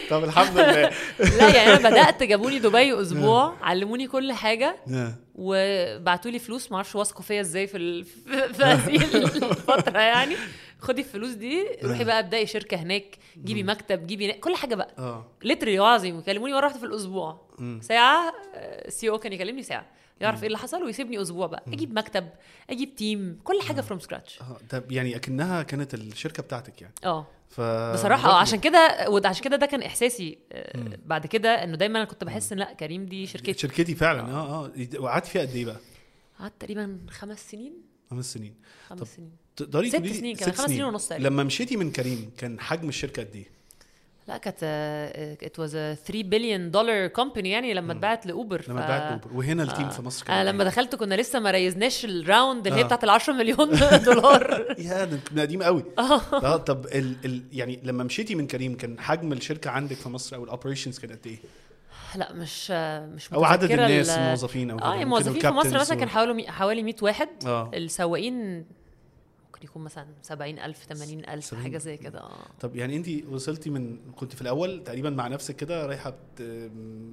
[0.10, 0.92] طب الحمد لله
[1.40, 5.14] لا يعني أنا بدأت جابوني دبي أسبوع علموني كل حاجة آه.
[5.36, 8.06] وبعتوا لي فلوس ما أعرفش واثقوا فيا إزاي في ال...
[8.06, 10.36] في في هذه الفترة يعني
[10.82, 14.96] خدي الفلوس دي روحي بقى ابدأي شركة هناك جيبي مكتب جيبي نا- كل حاجة بقى.
[14.98, 15.26] آه.
[15.44, 17.42] ليتري عظيم يكلموني مرة واحدة في الأسبوع.
[17.82, 18.34] ساعة
[18.90, 19.86] CEO كان يكلمني ساعة.
[20.22, 21.64] يعرف إيه اللي حصل ويسيبني أسبوع بقى.
[21.68, 22.30] أجيب مكتب
[22.70, 26.94] أجيب team كل حاجة from scratch آه، طب يعني أكنها كانت الشركة بتاعتك يعني.
[27.06, 27.28] آه.
[27.50, 27.62] ف
[27.94, 31.98] بصراحة آه عشان كده وده عشان كده ده كان إحساسي آه، بعد كده إنه دايما
[32.00, 33.54] أنا كنت بحس إن لأ كريم دي شركتي.
[33.54, 34.22] شركتي فعلا.
[34.22, 34.72] آه آه.
[35.00, 35.78] وقعدت فيها قد إيه بقى؟
[36.40, 37.74] قعدت تقريبا خمس سنين.
[38.12, 38.54] خمس سنين
[38.90, 41.28] خمس سنين تقدري ست سنين كمان، خمس سنين ونص تقريبا.
[41.28, 43.46] لما مشيتي من كريم كان حجم الشركة قد إيه؟
[44.28, 44.58] لا كانت
[45.44, 49.69] it was 3 billion dollar company يعني لما اتباعت لأوبر لما اتباعت اوبر وهنا ال
[49.69, 52.68] team في مصر كان أنا قد لما دخلت كنا لسه ما raise ناش ال round
[52.68, 52.86] اللي هي آه.
[52.86, 53.70] بتاعت ال 10 مليون
[54.06, 58.78] دولار؟ يا ده كنا قديم قوي آه طب ال ال يعني لما مشيتي من كريم
[58.78, 61.38] كان حجم الشركة عندك في مصر أو ال operations كان قد إيه؟
[62.16, 62.72] لا مش
[63.16, 64.90] مش أو عدد الناس ال- الموظفين أو آه كده.
[64.94, 68.58] يعني ممكن الموظفين في مصر مثلا كان حوالي حوالي 100 واحد آه السواقين
[69.46, 71.64] ممكن يكون مثلا 70000 80000 70.
[71.64, 75.56] حاجة زي كده آه طب يعني انت وصلتي من كنت في الأول تقريبا مع نفسك
[75.56, 76.42] كده رايحة بت...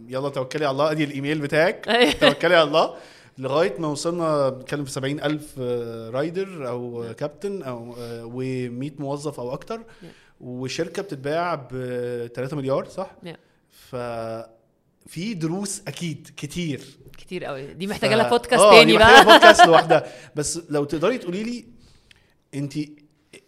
[0.09, 2.13] يلا توكلي على الله أدي الإيميل بتاعك أيوة.
[2.13, 2.95] توكلي على الله
[3.39, 7.15] لغاية ما وصلنا بنتكلم في 70000 آه، رايدر أو.
[7.17, 7.93] كابتن أو
[8.31, 9.81] و100 موظف أو أكتر
[10.41, 11.69] وشركة بتتباع ب
[12.35, 13.11] 3 مليار صح؟
[13.71, 13.97] ف
[15.09, 16.81] في دروس أكيد كتير.
[17.18, 17.75] كتير قوي.
[17.75, 19.25] دي محتاجة لها بودكاست آه، تاني بقى.
[19.25, 20.07] بودكاست لوحدها.
[20.37, 21.64] بس لو تقدري تقولي لي
[22.55, 22.75] انت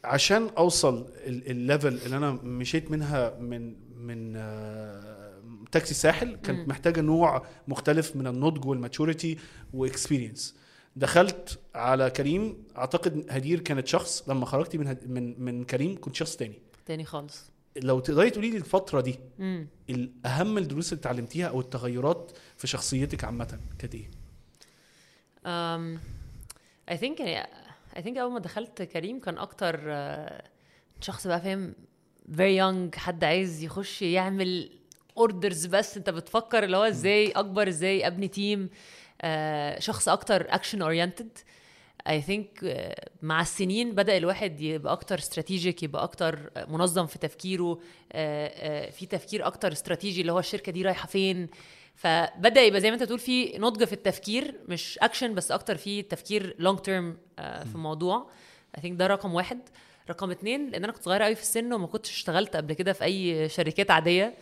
[0.05, 5.41] عشان أوصل ال- level اللي أنا مشيت منها من من آه،
[5.73, 6.69] تاكسي الساحل كانت.
[6.69, 9.39] محتاجة نوع مختلف من النضج وال maturity
[9.75, 10.57] و experience
[10.97, 12.63] دخلت على كريم.
[12.79, 16.59] أعتقد هدير كانت شخص لما خرجتي من هد- من من كريم كنت شخص تاني.
[16.87, 17.51] تاني خالص.
[17.83, 23.25] لو تقدري تقولي لي الفترة دي امم الأهم الدروس اللي اتعلمتيها أو التغيرات في شخصيتك
[23.25, 24.11] عامة كانت إيه؟
[25.45, 25.99] um,
[26.91, 27.49] I think يعني
[27.97, 30.45] I think أول ما دخلت كريم كان أكتر آه،
[31.01, 31.75] شخص بقى فاهم
[32.37, 34.71] very young حد عايز يخش يعمل
[35.17, 35.97] orders بس.
[35.97, 38.69] أنت بتفكر اللي هو إزاي أكبر إزاي أبني team
[39.79, 41.41] شخص أكتر action oriented I
[42.09, 47.81] think آه، مع السنين بدأ الواحد يبقى أكتر strategic يبقى أكتر آه، منظم في تفكيره.
[48.13, 51.49] آه، في تفكير أكتر استراتيجي اللي هو الشركة دي رايحة فين.
[51.95, 56.03] فبدأ يبقى زي ما أنت تقول في نضج في التفكير مش أكشن بس أكتر في
[56.03, 58.31] تفكير long term في الموضوع.
[58.79, 59.61] I think ده رقم واحد.
[60.11, 63.05] رقم اتنين لأن أنا كنت صغيرة قوي في السن وما كنتش اشتغلت قبل كده في
[63.05, 64.35] أي شركات عادية.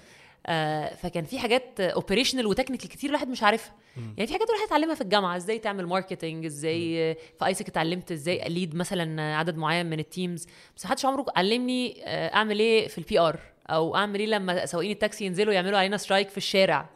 [0.48, 3.74] آه، فكان في حاجات operational و technical كتير الواحد مش عارفها.
[3.96, 8.46] يعني في حاجات الواحد اتعلمها في الجامعة إزاي تعمل marketing إزاي في AIESEC اتعلمت إزاي
[8.46, 12.88] ا lead مثلا عدد معين من ال teams بس محدش عمره علمني آه، اعمل إيه
[12.88, 16.88] في ال PR أو اعمل إيه لما سواقين التاكسي ينزلوا يعملوا علينا strike في الشارع.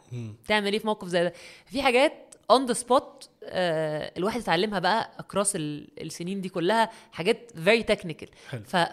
[0.47, 1.33] تعمل إيه في موقف زي ده؟
[1.65, 2.13] في حاجات
[2.51, 8.29] on the spot الواحد اتعلمها بقى across السنين دي كلها حاجات very technical.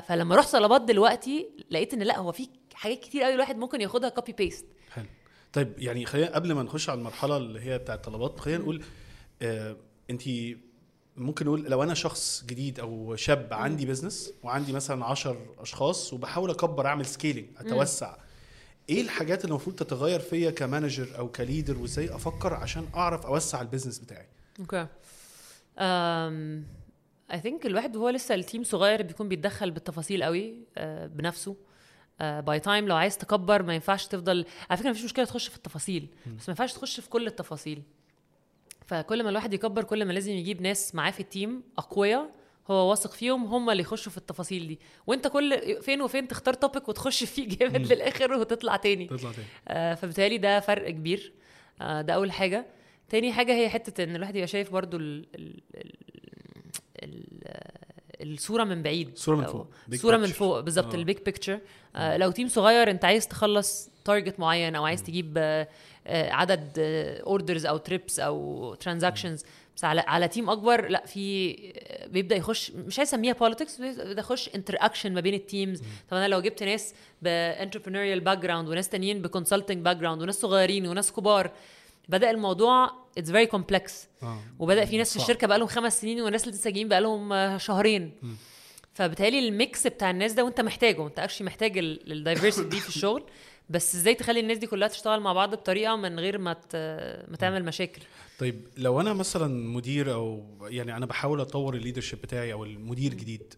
[0.08, 2.48] فلما رحت طلبات دلوقتي لقيت ان لا هو في
[2.80, 5.04] حاجات كتير قوي الواحد ممكن ياخدها copy paste حلو.
[5.52, 8.82] طيب يعني خلينا قبل ما نخش على المرحلة اللي هي بتاعة الطلبات خلينا نقول
[9.42, 9.76] آه
[10.10, 10.22] انت
[11.16, 16.50] ممكن نقول لو أنا شخص جديد أو شاب عندي business وعندي مثلا 10 أشخاص وبحاول
[16.50, 18.16] أكبر أعمل scaling أتوسع
[18.88, 23.26] إيه الحاجات اللي المفروض تتغير فيا ك manager أو ك leader وإزاي أفكر عشان أعرف
[23.26, 24.26] أوسع ال business بتاعي؟
[24.60, 24.86] okay
[27.32, 31.56] I think الواحد وهو لسه ال team صغير بيكون بيتدخل بالتفاصيل قوي uh, بنفسه.
[32.20, 34.44] by time لو عايز تكبر ما ينفعش تفضل.
[34.70, 37.82] على فكرة مفيش مشكلة تخش في التفاصيل بس ما ينفعش تخش في كل التفاصيل.
[38.86, 42.30] فكل ما الواحد يكبر كل ما لازم يجيب ناس معاه في ال team أقوياء
[42.70, 44.78] هو واثق فيهم هم اللي يخشوا في التفاصيل دي.
[45.06, 49.06] وانت كل فين وفين تختار topic وتخش فيه جامد للآخر وتطلع تاني.
[49.06, 49.46] تطلع تاني.
[49.68, 51.32] آه، فبالتالي ده فرق كبير.
[51.80, 52.66] آه، ده أول حاجة.
[53.08, 55.94] تاني حاجة هي حتة إن الواحد يبقى شايف برضو ال ال ال
[57.02, 57.40] ال
[58.22, 59.66] الصورة من بعيد صورة من فوق.
[59.94, 60.26] صورة من.
[60.26, 60.98] فوق بالظبط آه.
[60.98, 61.60] ال big picture
[61.96, 65.68] لو team صغير انت عايز تخلص target معين أو عايز تجيب آه،
[66.06, 66.72] آه، عدد
[67.26, 69.44] orders أو trips أو transactions
[69.76, 74.20] بس على على team أكبر لا في آه، بيبدأ يخش مش عايز أسميها politics بيبدأ
[74.20, 78.88] يخش interaction ما بين ال teams طب أنا لو جبت ناس ب entrepreneurial background وناس
[78.88, 81.50] تانيين ب consulting background وناس صغيرين وناس كبار
[82.10, 84.08] بدأ الموضوع it's very complex
[84.58, 85.22] وبدأ في ناس في.
[85.22, 88.12] الشركة بقالهم خمس سنين وناس لسه جايين بقالهم آه، شهرين.
[88.94, 92.88] فبالتالي ال mix بتاع الناس ده وانت محتاجه انت actually محتاج ال diversity دي في
[92.88, 93.24] الشغل.
[93.70, 96.56] بس إزاي تخلي الناس دي كلها تشتغل مع بعض بطريقة من غير ما
[97.28, 98.02] ما تعمل مشاكل؟
[98.38, 103.14] طيب لو أنا مثلا مدير أو يعني أنا بحاول أطور ال leadership بتاعي أو المدير
[103.14, 103.54] جديد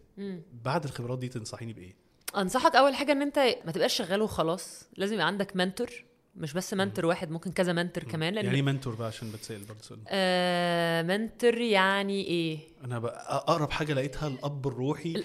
[0.65, 1.95] بعد الخبرات دي تنصحيني بإيه؟
[2.37, 5.89] أنصحك أول حاجة إن أنت ما تبقاش شغال وخلاص لازم يبقى عندك mentor
[6.35, 9.81] مش بس mentor واحد ممكن كذا mentor كمان لأن يعني mentor بقى عشان بتسأل برضه
[9.81, 9.99] سؤال.
[10.07, 13.01] آه mentor يعني إيه؟ أنا
[13.37, 15.09] أقرب حاجة لقيتها الأب الروحي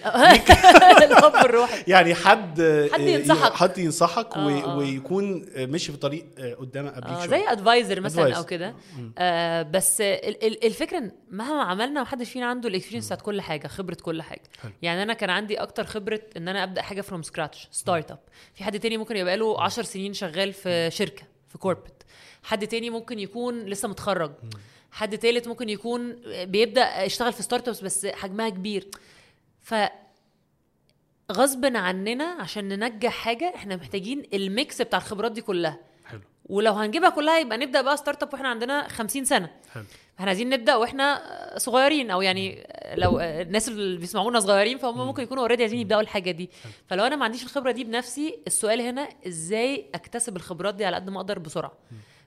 [1.03, 2.61] الأب الروحي يعني حد
[2.93, 3.53] حد ينصحك.
[3.53, 4.77] حد ينصحك آه، آه.
[4.77, 6.25] ويكون ماشي في طريق
[6.59, 7.39] قدامك قبليك آه شوية.
[7.39, 8.35] زي advisor مثلا.
[8.37, 8.75] أو كده
[9.17, 13.67] آه بس ال- ال- الفكرة مهما عملنا محدش فينا عنده ال experience بتاعت كل حاجة
[13.67, 14.71] خبرة كل حاجة حلو.
[14.81, 18.19] يعني أنا كان عندي أكتر خبرة إن أنا أبدأ حاجة from scratch startup
[18.53, 21.98] في حد تاني ممكن يبقى له 10 سنين شغال في شركة في corporate
[22.43, 24.31] حد تاني ممكن يكون لسه متخرج.
[24.91, 28.87] حد تالت ممكن يكون بيبدأ يشتغل في startups بس حجمها كبير.
[29.61, 29.75] ف
[31.31, 35.79] غصب عننا عشان ننجح حاجة إحنا محتاجين ال mix بتاع الخبرات دي كلها.
[36.49, 39.49] ولو هنجيبها كلها يبقى نبدأ بقى startup وإحنا عندنا 50 سنة.
[39.73, 39.83] حلو.
[40.19, 41.21] إحنا عايزين نبدأ وإحنا
[41.57, 46.31] صغيرين أو يعني لو الناس اللي بيسمعونا صغيرين فهم ممكن يكونوا already عايزين يبدأوا الحاجة
[46.31, 46.49] دي.
[46.87, 51.09] فلو أنا ما عنديش الخبرة دي بنفسي السؤال هنا إزاي أكتسب الخبرات دي على قد
[51.09, 51.71] ما أقدر بسرعة؟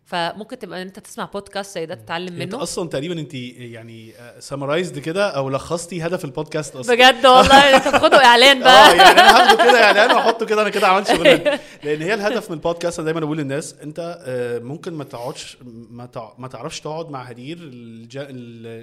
[0.05, 2.63] فممكن تبقى أنت تسمع بودكاست زي ده تتعلم أنت منه.
[2.63, 6.95] أصلا تقريبا أنت يعني summarized كده أو لخصتي هدف البودكاست أصلا.
[6.95, 10.63] بجد والله؟ انت بتاخده إعلان آه بقى يعني أنا هاخده كده يعني أنا واحطه كده
[10.63, 11.59] أنا كده عملت شغلانة.
[11.85, 15.57] لأن هي الهدف من البودكاست أنا دايما بقول للناس أنت آه، ممكن ما تقعدش
[15.91, 17.59] ما تع- ما تعرفش تقعد مع هدير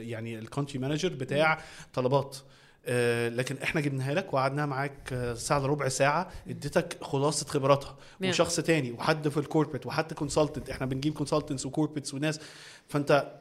[0.07, 1.61] يعني ال country manager بتاع
[1.93, 2.37] طلبات.
[2.37, 2.58] آه،
[3.29, 7.95] لكن إحنا جبناها لك وقعدناها معاك آه، ساعة إلا ربع ساعة إديتك خلاصة خبراتها.
[8.19, 8.29] مية.
[8.29, 12.39] وشخص تاني وحد في ال corporate وحد consultant إحنا بنجيب consultants و corporates وناس.
[12.87, 13.31] فأنت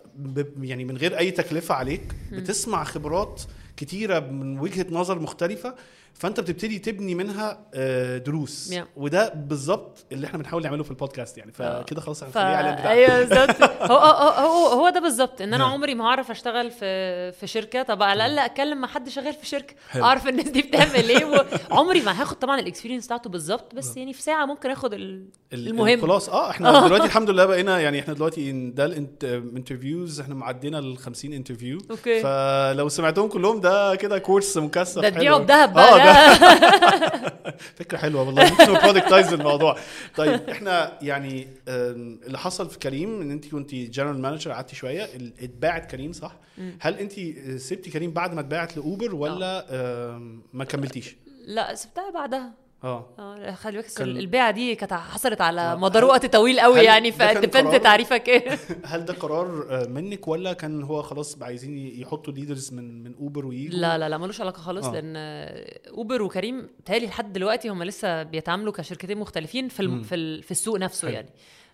[0.61, 3.43] يعني من غير أي تكلفة عليك بتسمع خبرات
[3.77, 5.75] كتيرة من وجهة نظر مختلفة.
[6.19, 8.75] فانت بتبتدي تبني منها آه، دروس.
[8.75, 8.83] Yeah.
[8.97, 11.53] وده بالظبط اللي إحنا بنحاول نعمله في البودكاست يعني.
[11.53, 12.27] فكده خلاص ف...
[12.27, 12.91] هنخليه إعلان بتاعنا.
[12.91, 13.63] أيوه بالظبط.
[13.93, 15.65] هو هو هو, هو ده بالظبط إن أنا.
[15.65, 17.83] عمري ما هعرف أشتغل في في شركة.
[17.83, 19.75] طب على الأقل اتكلم مع حد شغال في شركة.
[19.97, 24.13] أعرف الناس دي بتعمل إيه وعمري ما هاخد طبعا ال experience بتاعته بالظبط بس يعني
[24.13, 25.25] في ساعة ممكن آخد ال...
[25.53, 26.01] ال- المهم.
[26.01, 26.29] خلاص.
[26.29, 30.99] آه إحنا دلوقتي الحمد لله بقينا يعني إحنا دلوقتي ده ال interviews إحنا معدينا ال
[30.99, 32.21] 50 interview okay.
[32.23, 35.09] فلو سمعتهم كلهم ده كده course مكثف ده.
[35.09, 36.08] تبيعه بذهب بقى
[37.79, 38.51] فكرة حلوة والله.
[38.51, 39.77] ممكن productize الموضوع.
[40.17, 45.05] طيب إحنا يعني اللي حصل في كريم إن أنت كنت general manager قعدتي شوية
[45.43, 46.37] اتباعت كريم صح؟
[46.81, 47.13] هل أنت
[47.61, 52.53] سبتي كريم بعد ما اتباعت لأوبر ولا آم، ما كملتيش؟ لا سبتها بعدها.
[52.85, 55.77] آه آه خلي بالك كان- البيعة دي كانت حصلت على.
[55.77, 59.67] مدار هل- وقت طويل قوي هل يعني ف depend قرار؟ تعريفك إيه هل ده قرار
[59.89, 64.19] منك ولا كان هو خلاص عايزين يحطوا leaders من من أوبر ويجوا لا لا لا
[64.19, 64.93] ملوش علاقة خالص آه.
[64.93, 65.15] لأن
[65.97, 69.81] اوبر وكريم تالي لحد دلوقتي هم لسه بيتعاملوا كشركتين مختلفين في.
[69.81, 70.03] الم...
[70.03, 70.43] في, ال...
[70.43, 71.15] في السوق نفسه حلو.
[71.17, 71.29] يعني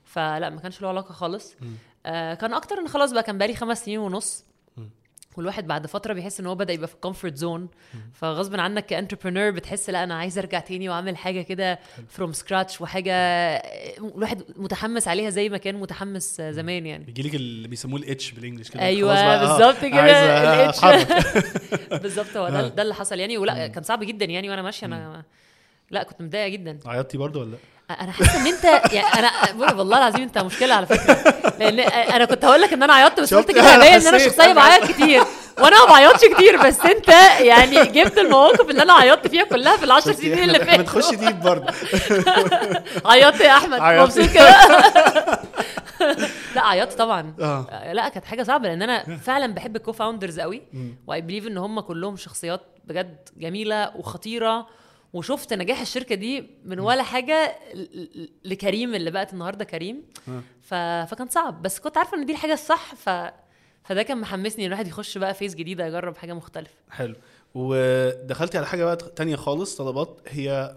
[0.04, 1.56] فلا ما كانش له علاقة خالص.
[2.06, 4.44] آه كان أكتر إن خلاص بقى كان بقالي خمس سنين ونص.
[5.36, 7.68] والواحد بعد فترة بيحس إن هو بدأ يبقى في ال comfort zone
[8.12, 11.78] فغصب عنك ك entrepreneur بتحس لا أنا عايز أرجع تاني وأعمل حاجة كده
[12.08, 13.12] from scratch وحاجة
[13.98, 17.04] الواحد متحمس عليها زي ما كان متحمس زمان يعني.
[17.04, 18.82] بيجي لك اللي بيسموه ال itch بال English كده.
[18.82, 20.04] أيوه آه، بالظبط كده.
[20.04, 20.78] ال itch.
[20.84, 21.08] أتحرك.
[22.02, 22.50] بالظبط هو آه.
[22.50, 23.38] ده ده اللي حصل يعني.
[23.38, 25.22] ولا كان صعب جدا يعني وأنا ماشية أنا
[25.90, 26.78] لا كنت متضايقة جدا.
[26.86, 27.56] عيطتي برضو ولا لأ؟
[27.90, 29.30] أنا حاسة إن أنت يعني أنا
[29.78, 31.34] والله العظيم أنت مشكلة على فكرة.
[31.58, 31.80] لأن
[32.14, 34.52] أنا كنت هقول لك إن أنا عيطت بس قلت؟ كده أنا باين إن أنا شخصية
[34.52, 35.22] بعيط كتير.
[35.58, 37.08] وأنا ما بعيطش كتير بس أنت
[37.40, 41.26] يعني جبت المواقف اللي أنا عيطت فيها كلها في العشر؟ سنين اللي إحنا بنخش فاتوا
[41.26, 41.72] ديب برضه.
[43.10, 43.80] عيطت يا أحمد.
[43.82, 44.56] مبسوط كده.
[46.54, 47.34] لا عيطت طبعا.
[47.40, 47.92] آه.
[47.92, 50.62] لا كانت حاجة صعبة لأن أنا فعلا بحب ال co-founders قوي.
[51.06, 54.66] و I believe إن هم كلهم شخصيات بجد جميلة وخطيرة.
[55.14, 57.56] وشفت نجاح الشركة دي من ولا حاجة
[58.44, 60.02] لكريم اللي بقت النهارده كريم.
[60.28, 60.40] آه.
[60.62, 60.74] ف...
[61.10, 61.62] فكان صعب.
[61.62, 63.10] بس كنت عارفة إن دي الحاجة الصح ف...
[63.84, 66.74] فده كان محمسني إن الواحد يخش بقى phase جديدة يجرب حاجة مختلفة.
[66.90, 67.14] حلو.
[67.54, 70.20] ودخلتي على حاجة بقى تانية خالص طلبات.
[70.28, 70.76] هي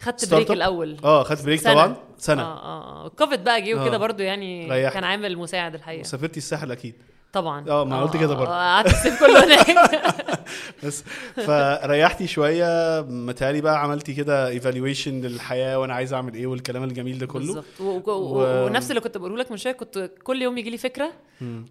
[0.00, 0.96] خدت break؟ الأول.
[1.04, 1.72] آه خدت break سنة.
[1.72, 2.42] طبعا؟ سنة.
[2.42, 3.06] آه آه آه.
[3.06, 3.98] الكوفيد بقى جه وكده آه.
[3.98, 4.94] برضو يعني ريحت.
[4.94, 6.00] كان عامل مساعد الحقيقة.
[6.00, 6.94] وسافرتي الساحل أكيد.
[7.32, 7.70] طبعا.
[7.70, 8.50] آه، ما قلت كده برضو.
[8.50, 9.66] آه، قعدت الصيف كله هناك.
[10.84, 11.04] بس
[11.36, 17.26] فريحتي شوية متهيألي بقى عملتي كده ايفالويشن للحياة وأنا عايز أعمل إيه والكلام الجميل ده
[17.26, 17.40] كله.
[17.46, 17.80] بالظبط.
[17.80, 18.10] و...
[18.10, 18.66] و...
[18.66, 21.12] ونفس اللي كنت بقوله لك من شوية كنت كل يوم يجي لي فكرة.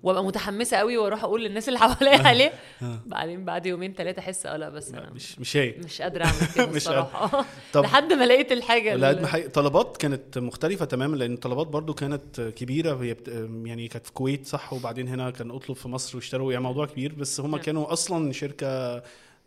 [0.03, 2.51] وأبقى متحمسة قوي وأروح أقول للناس اللي حواليا عليه.
[2.81, 2.99] آه.
[3.05, 5.73] بعدين بعد يومين ثلاثة أحس آه لا بس أنا مش مش هي.
[5.85, 7.45] مش قادرة أعمل كده مش الصراحة.
[7.73, 9.49] طب لحد ما لقيت الحاجة اللي- حقيقة.
[9.49, 13.03] طلبات كانت مختلفة تماما لأن طلبات برضو كانت كبيرة.
[13.03, 13.27] هي بت...
[13.65, 17.13] يعني كانت في الكويت صح وبعدين هنا كان اطلب في مصر واشتروا يعني موضوع كبير
[17.17, 17.59] بس هم نعم.
[17.61, 18.67] كانوا أصلا شركة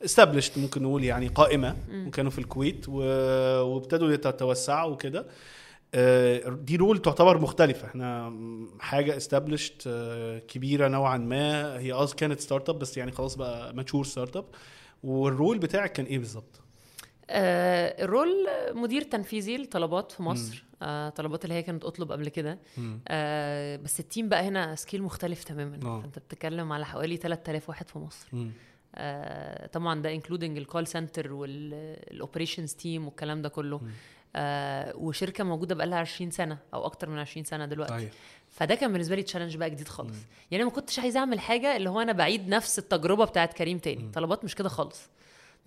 [0.04, 2.06] established ممكن نقول يعني قائمة مم.
[2.06, 2.88] وكانوا في الكويت.
[2.88, 5.26] وابتدوا يتوسعوا وكده
[5.94, 8.32] آه، دي role تعتبر مختلفة إحنا
[8.80, 14.04] حاجة established آه، كبيرة نوعا ما هي آه كانت startup بس يعني خلاص بقى mature
[14.04, 14.44] startup وال
[15.02, 16.60] role بتاعك كان إيه بالظبط؟
[17.30, 22.28] آه ال role مدير تنفيذي لطلبات في مصر آه طلبات اللي هي كانت اطلب قبل
[22.28, 22.58] كده.
[23.08, 26.04] آه بس ال team بقى هنا scale مختلف تماما آه.
[26.04, 28.50] انت بتتكلم على حوالي 3000 واحد في مصر مم.
[28.94, 33.80] آه طبعا ده including ال call center وال operations team والكلام ده كله.
[34.36, 37.92] آه وشركة موجودة بقى لها 20 سنة أو أكتر من 20 سنة دلوقتي.
[37.94, 38.08] طيب
[38.50, 40.16] فده كان بالنسبة لي challenge بقى جديد خالص.
[40.50, 44.10] يعني ما كنتش عايزه أعمل حاجة اللي هو أنا بعيد نفس التجربة بتاعت كريم تاني.
[44.14, 45.08] طلبات مش كده خالص.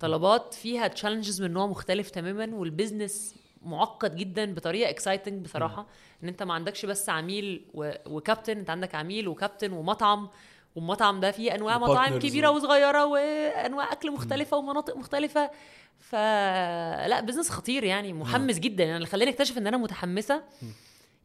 [0.00, 5.86] طلبات فيها challenges من نوع مختلف تماما وال business معقد جدا بطريقة exciting بصراحة.
[6.22, 7.92] إن أنت ما عندكش بس عميل و...
[8.06, 10.28] وكابتن أنت عندك عميل وكابتن ومطعم.
[10.76, 15.50] والمطعم ده فيه أنواع مطاعم كبيرة وصغيرة وأنواع أكل مختلفة ومناطق مختلفة.
[15.98, 18.84] فلا business خطير يعني محمس جدا.
[18.84, 20.42] يعني اللي خلاني أكتشف إن أنا متحمسة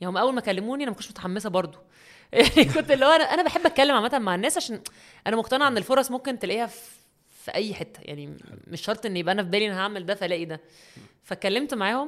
[0.02, 1.78] يعني هم أول ما كلموني أنا ما كنتش متحمسة برضو.
[2.34, 4.82] يعني كنت اللي هو أنا أنا بحب أتكلم عامة مع الناس عشان
[5.28, 6.90] أنا مقتنعة إن الفرص ممكن تلاقيها في
[7.30, 8.00] في أي حتة.
[8.02, 8.38] يعني
[8.68, 10.62] مش شرط إن يبقى أنا في بالي أنا هعمل ده فالاقي ده.
[11.24, 12.08] فاتكلمت معاهم.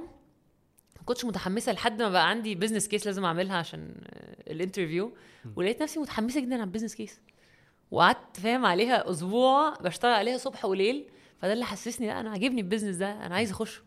[0.98, 3.96] ما كنتش متحمسة لحد ما بقى عندي business case لازم أعملها عشان
[4.48, 5.14] ال interview
[5.56, 7.20] ولقيت نفسي متحمسة جدا على ال business case
[7.94, 11.06] وقعدت فاهم عليها أسبوع بشتغل عليها صبح وليل
[11.42, 13.82] فده اللي حسسني لا أنا عاجبني ال business ده أنا عايز أخشه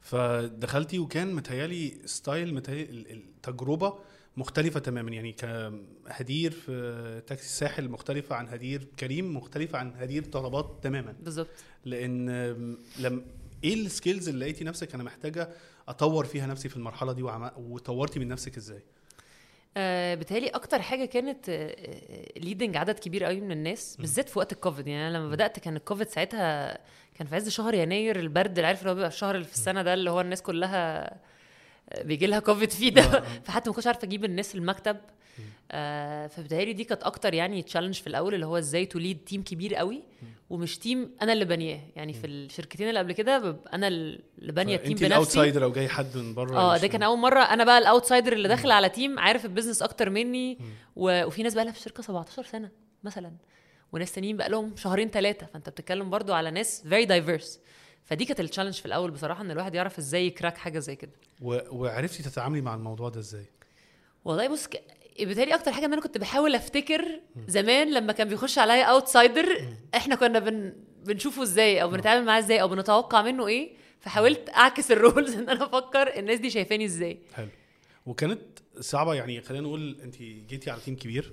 [0.00, 3.98] فدخلتي وكان متهيألي style متهيالي التجربه
[4.36, 10.78] مختلفة تماما يعني كهدير في تاكسي الساحل مختلفة عن هدير كريم مختلفة عن هدير طلبات
[10.82, 11.48] تماما بالظبط
[11.84, 12.28] لأن
[12.98, 13.24] لم
[13.64, 15.48] إيه ال skills اللي لقيتي نفسك أنا محتاجة
[15.88, 17.22] أطور فيها نفسي في المرحلة دي.
[17.56, 18.82] وطورتي من نفسك إزاي؟
[19.76, 21.50] آه بتهيألي أكتر حاجة كانت
[22.36, 24.86] leading عدد كبير قوي من الناس بالذات في وقت الكوفيد.
[24.86, 26.78] يعني أنا لما بدأت كان الكوفيد ساعتها
[27.14, 29.82] كان في عز شهر يناير البرد اللي عارف اللي هو بيبقى الشهر اللي في السنة
[29.82, 31.10] ده اللي هو الناس كلها
[32.00, 33.20] بيجي لها كوفيد فيه ده.
[33.44, 34.96] فحتى ما كنتش عارفه أجيب الناس المكتب.
[35.70, 39.42] آه فبتهيألي دي كانت أكتر يعني challenge في الأول اللي هو إزاي to lead team
[39.42, 40.02] كبير قوي
[40.50, 44.22] ومش team أنا اللي بانياه يعني في الشركتين اللي قبل كده أنا اللي
[44.52, 45.06] بانيه ال team انت بنفسي.
[45.14, 47.84] ال outsider أو جاي حد من بره آه ده كان أول مرة أنا بقى ال
[47.84, 50.58] outsider اللي داخل على team عارف ال business أكتر مني
[50.96, 51.24] و...
[51.26, 52.70] وفي ناس بقى لها في الشركة 17 سنة
[53.04, 53.32] مثلا
[53.92, 57.60] وناس تانيين بقى لهم شهرين ثلاثة فأنت بتتكلم برضو على ناس very diverse
[58.04, 60.96] فدي كانت ال challenge في الأول بصراحة إن الواحد يعرف إزاي ي crack حاجة زي
[60.96, 61.12] كده.
[61.42, 61.58] و...
[61.70, 63.44] وعرفتي تتعاملي مع الموضوع ده إزاي؟
[64.24, 64.82] والله بص ك...
[65.20, 70.14] بالتالي أكتر حاجة إن أنا كنت بحاول أفتكر زمان لما كان بيخش عليا outsider إحنا
[70.14, 70.72] كنا بن...
[71.04, 75.48] بنشوفه إزاي أو بنتعامل معاه إزاي أو بنتوقع منه إيه فحاولت أعكس ال roles إن
[75.48, 77.18] أنا أفكر الناس دي شايفاني إزاي.
[77.34, 77.48] حلو.
[78.06, 78.40] وكانت
[78.80, 81.32] صعبة يعني خلينا نقول أنت جيتي على team كبير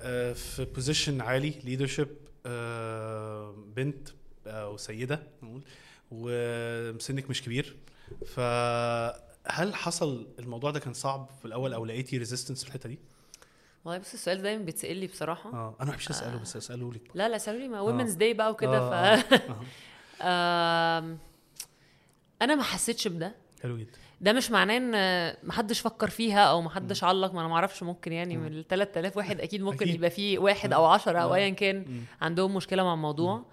[0.00, 2.08] آه، في position عالي leadership
[3.76, 4.08] بنت
[4.46, 5.62] أو سيده نقول
[6.10, 7.76] وسنك مش كبير
[9.48, 12.98] فهل حصل الموضوع ده كان صعب في الأول أو لقيتي resistance في الحتة دي؟
[13.84, 15.50] والله بص السؤال دايما بيتسال لي بصراحة.
[15.52, 17.10] آه أنا ما بحبش أسأله بس أسأله لك.
[17.14, 19.24] لا لا سالوا لي ما Women's Day بقى وكده ف آه،
[20.98, 21.18] آم،
[22.42, 23.34] أنا ما حسيتش بده.
[23.62, 23.90] حلو جدا.
[24.20, 28.12] ده مش معناه إن محدش فكر فيها أو محدش علق ما أنا ما أعرفش ممكن
[28.12, 29.94] يعني من ال 3000 واحد أكيد ممكن أكيد.
[29.94, 31.36] يبقى فيه واحد أو عشرة أو آه.
[31.36, 33.44] ايا كان عندهم مشكلة مع الموضوع.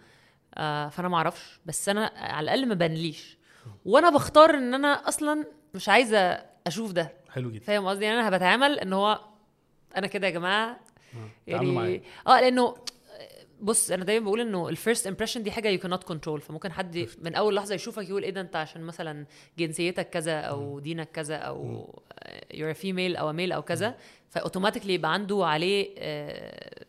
[0.55, 1.59] آه فأنا ما أعرفش.
[1.65, 3.37] بس أنا على الأقل ما بانليش
[3.85, 5.45] وأنا بختار إن أنا أصلا
[5.75, 7.11] مش عايزة أشوف ده.
[7.29, 7.63] حلو جدا.
[7.65, 9.19] فاهم قصدي؟ يعني أنا بتعامل إن هو
[9.97, 10.79] أنا كده يا جماعة.
[11.15, 11.29] آه،.
[11.47, 12.75] يعني آه لأنه
[13.61, 17.07] بص أنا دايما بقول إنه ال first impression دي حاجة يو كانوت كنترول فممكن حد
[17.21, 19.25] من أول لحظة يشوفك يقول إيه ده؟ أنت عشان مثلا
[19.57, 21.89] جنسيتك كذا أو دينك كذا أو
[22.53, 23.95] you're female أو male أو كذا.
[24.29, 26.85] ف automatically يبقى عنده عليه آه،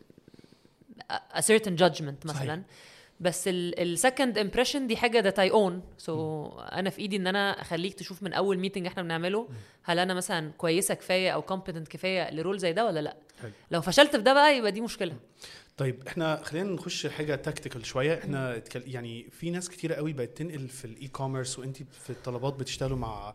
[1.11, 2.33] a certain judgment مثلا.
[2.33, 2.59] صحيح.
[3.19, 7.61] بس ال second impression دي حاجة that I own so أنا في إيدي إن أنا
[7.61, 9.49] أخليك تشوف من أول meeting إحنا بنعمله
[9.83, 13.51] هل أنا مثلا كويسة كفاية أو competent كفاية ل role زي ده ولا لأ؟ حلو.
[13.71, 15.15] لو فشلت في ده بقى يبقى دي مشكلة.
[15.77, 18.17] طيب إحنا خلينا نخش حاجة tactical شوية.
[18.17, 22.97] إحنا يعني في ناس كتيرة قوي بقت تنقل في ال e-commerce وانت في الطلبات بتشتغلوا
[22.97, 23.33] مع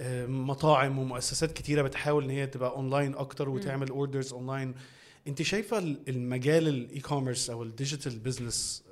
[0.00, 4.74] آه، مطاعم ومؤسسات كتيرة بتحاول إن هي تبقى اونلاين أكتر وتعمل orders online
[5.28, 8.82] انت شايفة ال- المجال ال e-commerce أو ال digital business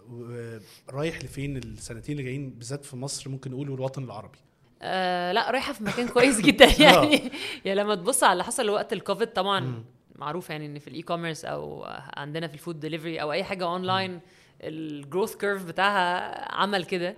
[0.91, 4.39] رايح لفين السنتين اللي جايين بالذات في مصر؟ ممكن نقول والوطن العربي.
[4.83, 7.31] آه لا رايحة في مكان كويس جدا يعني.
[7.65, 9.85] يعني لما تبص على اللي حصل وقت الكوفيد طبعا
[10.17, 11.85] معروف يعني إن في ال e-commerce أو
[12.17, 14.21] عندنا في ال food delivery أو أي حاجة online
[14.61, 17.17] ال growth curve بتاعها عمل كده.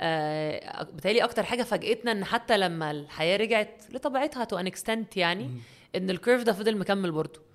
[0.00, 5.50] آه بالتالي أكتر حاجة فاجئتنا إن حتى لما الحياة رجعت لطبيعتها to an extent يعني
[5.96, 7.45] إن ال curve ده فضل مكمل برضه.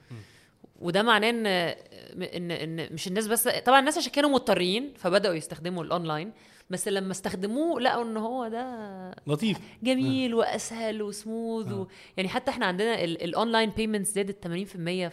[0.82, 5.84] وده معناه إن إن إن مش الناس بس طبعا الناس عشان كانوا مضطرين فبدأوا يستخدموا
[5.84, 6.32] الاونلاين
[6.70, 9.58] بس لما استخدموه لقوا إن هو ده لطيف.
[9.84, 11.88] جميل وأسهل وسموث و...
[12.18, 15.10] يعني حتى إحنا عندنا ال- ال online payments زادت 80% في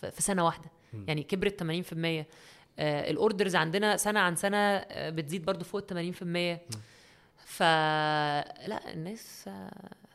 [0.00, 0.70] في في سنة واحدة.
[1.08, 1.66] يعني كبرت 80%
[2.78, 6.74] ال orders عندنا سنة عن سنة آه، بتزيد برضو فوق ال 80%
[7.46, 9.70] فلا الناس آه،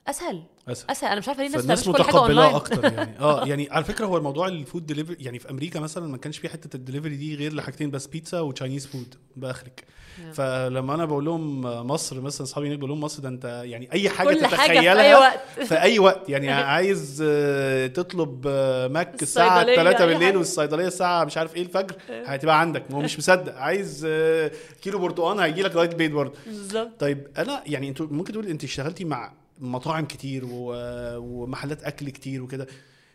[0.10, 0.44] أسهل.
[0.68, 0.90] أسهل.
[0.92, 1.10] أسهل.
[1.12, 2.56] أنا مش عارفة ليه الناس متقبلاه أونلاين.
[2.56, 3.20] أكتر يعني.
[3.20, 6.38] آه يعني على فكرة هو الموضوع ال food delivery يعني في أمريكا مثلا ما كانش
[6.38, 9.84] في حتة الدليفري دي غير لحاجتين بس بيتزا و Chinese food بآخرك.
[10.24, 10.32] نعم.
[10.34, 14.10] فلما أنا بقول لهم مصر مثلا أصحابي هناك بقول لهم مصر ده أنت يعني أي
[14.10, 15.40] حاجة كل حاجة في أي تتخيلها وقت.
[15.68, 16.30] في أي وقت.
[16.30, 20.38] يعني عايز آه، تطلب آه، ماك الساعة الصيدلية، 3 أي بالليل.
[20.38, 21.96] والصيدلية الساعة مش عارف إيه الفجر
[22.28, 22.84] هتبقى عندك.
[22.92, 23.56] هو مش مصدق.
[23.56, 24.52] عايز آه،
[24.82, 26.34] كيلو برتقال هيجي لك لغاية البيت برضه.
[26.46, 27.00] بالظبط.
[27.00, 30.44] طيب أنا يعني أنتوا ممكن تقول أنت اشتغلتي مع مطاعم كتير.
[30.46, 32.68] ومحلات أكل كتير وكده.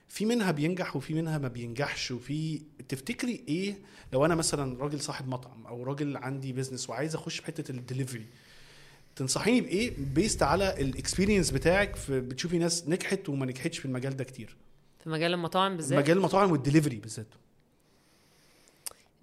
[0.08, 2.10] في منها بينجح وفي منها ما بينجحش.
[2.10, 3.74] وفي تفتكري إيه
[4.12, 8.26] لو أنا مثلا راجل صاحب مطعم أو راجل عندي business وعايز أخش في حتة الدليفري
[9.16, 14.16] تنصحيني بإيه based على ال experience بتاعك في بتشوفي ناس نجحت وما نجحتش في المجال
[14.16, 14.56] ده كتير؟
[15.04, 17.26] في مجال المطاعم بالذات؟ مجال المطاعم والدليفري بالذات.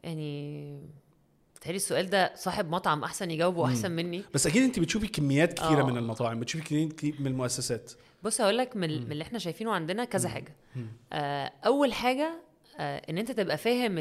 [0.03, 0.82] يعني
[1.62, 4.24] بتهيألي السؤال ده صاحب مطعم أحسن يجاوبه احسن مني.
[4.34, 5.86] بس أكيد أنت بتشوفي كميات كتيرة آه.
[5.86, 7.91] من المطاعم بتشوفي كميات كتير من المؤسسات.
[8.24, 10.55] بص هقول لك من, من اللي إحنا شايفينه عندنا كذا حاجة.
[11.14, 12.41] آه أول حاجة
[12.80, 13.97] آه إن أنت تبقى فاهم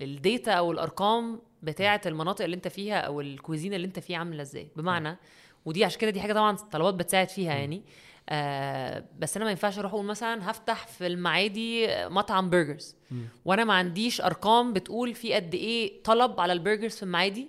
[0.00, 4.16] ال data أو الأرقام بتاعة المناطق اللي أنت فيها أو ال cuisine اللي أنت فيه
[4.16, 4.68] عاملة إزاي.
[4.76, 5.16] بمعنى
[5.64, 7.76] ودي عشان كده دي حاجة طبعا طلبات بتساعد فيها يعني.
[7.76, 7.82] آه
[9.18, 12.96] بس أنا ما ينفعش أروح أقول مثلا هفتح في المعادي مطعم burgers
[13.44, 17.48] وأنا ما عنديش أرقام بتقول في قد إيه طلب على ال burgers في المعادي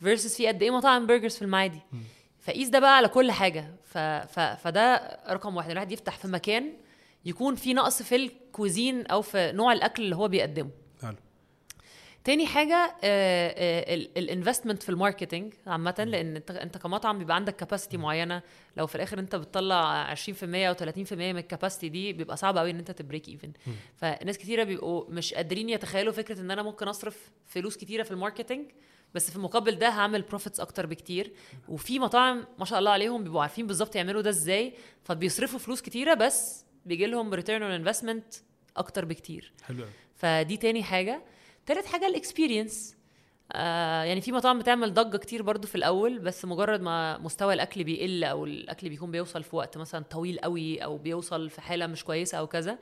[0.00, 1.80] versus في قد إيه مطاعم burgers في المعادي.
[2.40, 3.74] فقيس ده بقى على كل حاجة.
[3.84, 3.98] ف...
[3.98, 4.40] ف...
[4.40, 5.70] فده رقم واحد.
[5.70, 6.72] الواحد يفتح في مكان
[7.24, 10.70] يكون في نقص في ال cuisine أو في نوع الأكل اللي هو بيقدمه.
[12.24, 12.96] تاني حاجة
[14.16, 18.42] ال investment في ال marketing عامه لأن انت كمطعم بيبقى عندك capacity معينة.
[18.76, 22.70] لو في الآخر أنت بتطلع 20% أو 30% من ال capacity دي بيبقى صعب قوي
[22.70, 23.52] إن أنت ت break even
[23.96, 28.16] فناس كتيرة بيبقوا مش قادرين يتخيلوا فكرة إن أنا ممكن أصرف فلوس كتيرة في ال
[28.16, 28.66] marketing
[29.14, 31.32] بس في المقابل ده هعمل profits أكتر بكتير.
[31.68, 36.14] وفي مطاعم ما شاء الله عليهم بيبقوا عارفين بالظبط يعملوا ده إزاي فبيصرفوا فلوس كتيرة
[36.14, 38.34] بس بيجي لهم return on investment
[38.76, 39.52] أكتر بكتير.
[39.62, 39.84] حلو
[40.16, 41.22] فدي تاني حاجة.
[41.68, 42.96] تالت حاجة ال experience
[43.52, 47.84] آه يعني في مطاعم بتعمل ضجة كتير برضو في الأول بس مجرد ما مستوى الأكل
[47.84, 52.04] بيقل أو الأكل بيكون بيوصل في وقت مثلا طويل قوي أو بيوصل في حالة مش
[52.04, 52.78] كويسة أو كذا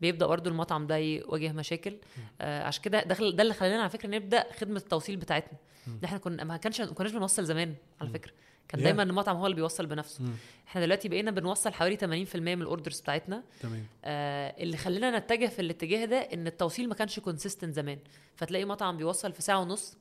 [0.00, 1.96] بيبدأ برضو المطعم ده يواجه مشاكل.
[2.40, 5.58] آه عشان كده ده ده اللي خلانا على فكرة نبدا خدمة التوصيل بتاعتنا.
[5.86, 8.32] ده إحنا كنا ما كانش ما كناش بنوصل زمان على فكرة.
[8.68, 8.84] كان Yeah.
[8.84, 10.22] دايما المطعم هو اللي بيوصل بنفسه.
[10.24, 10.32] مم.
[10.68, 13.42] إحنا دلوقتي بقينا بنوصل حوالي 80% من ال orders بتاعتنا.
[13.60, 13.86] تمام.
[14.04, 17.98] آه اللي خلانا نتجه في الاتجاه ده إن التوصيل ما كانش consistent زمان.
[18.36, 19.96] فتلاقي مطعم بيوصل في ساعة ونص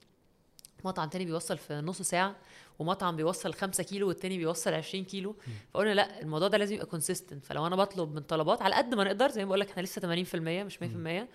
[0.86, 2.36] مطعم تاني بيوصل في نص ساعة
[2.80, 5.36] ومطعم بيوصل 5 كيلو والتاني بيوصل 20 كيلو.
[5.74, 9.04] فقلنا لأ الموضوع ده لازم يبقى consistent فلو أنا بطلب من طلبات على قد ما
[9.04, 11.28] نقدر زي ما بقول لك إحنا لسه 80% مش 100%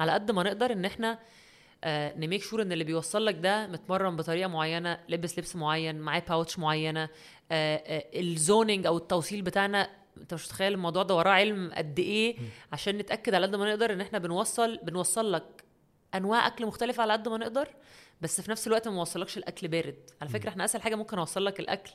[0.00, 1.18] على قد ما نقدر إن إحنا آه
[1.86, 6.22] ن make sure إن اللي بيوصل لك ده متمرن بطريقة معينة لبس لبس معين معاه
[6.28, 7.02] pouch معينة.
[7.02, 11.98] آه آه ال zoning أو التوصيل بتاعنا أنت مش متخيل الموضوع ده وراه علم قد
[11.98, 12.36] إيه؟
[12.72, 15.64] عشان نتأكد على قد ما نقدر إن إحنا بنوصل بنوصل لك
[16.14, 17.68] أنواع أكل مختلفة على قد ما نقدر
[18.20, 19.96] بس في نفس الوقت ما نوصلكش الأكل بارد.
[20.20, 21.90] على فكرة إحنا أسهل حاجة ممكن أوصل لك الأكل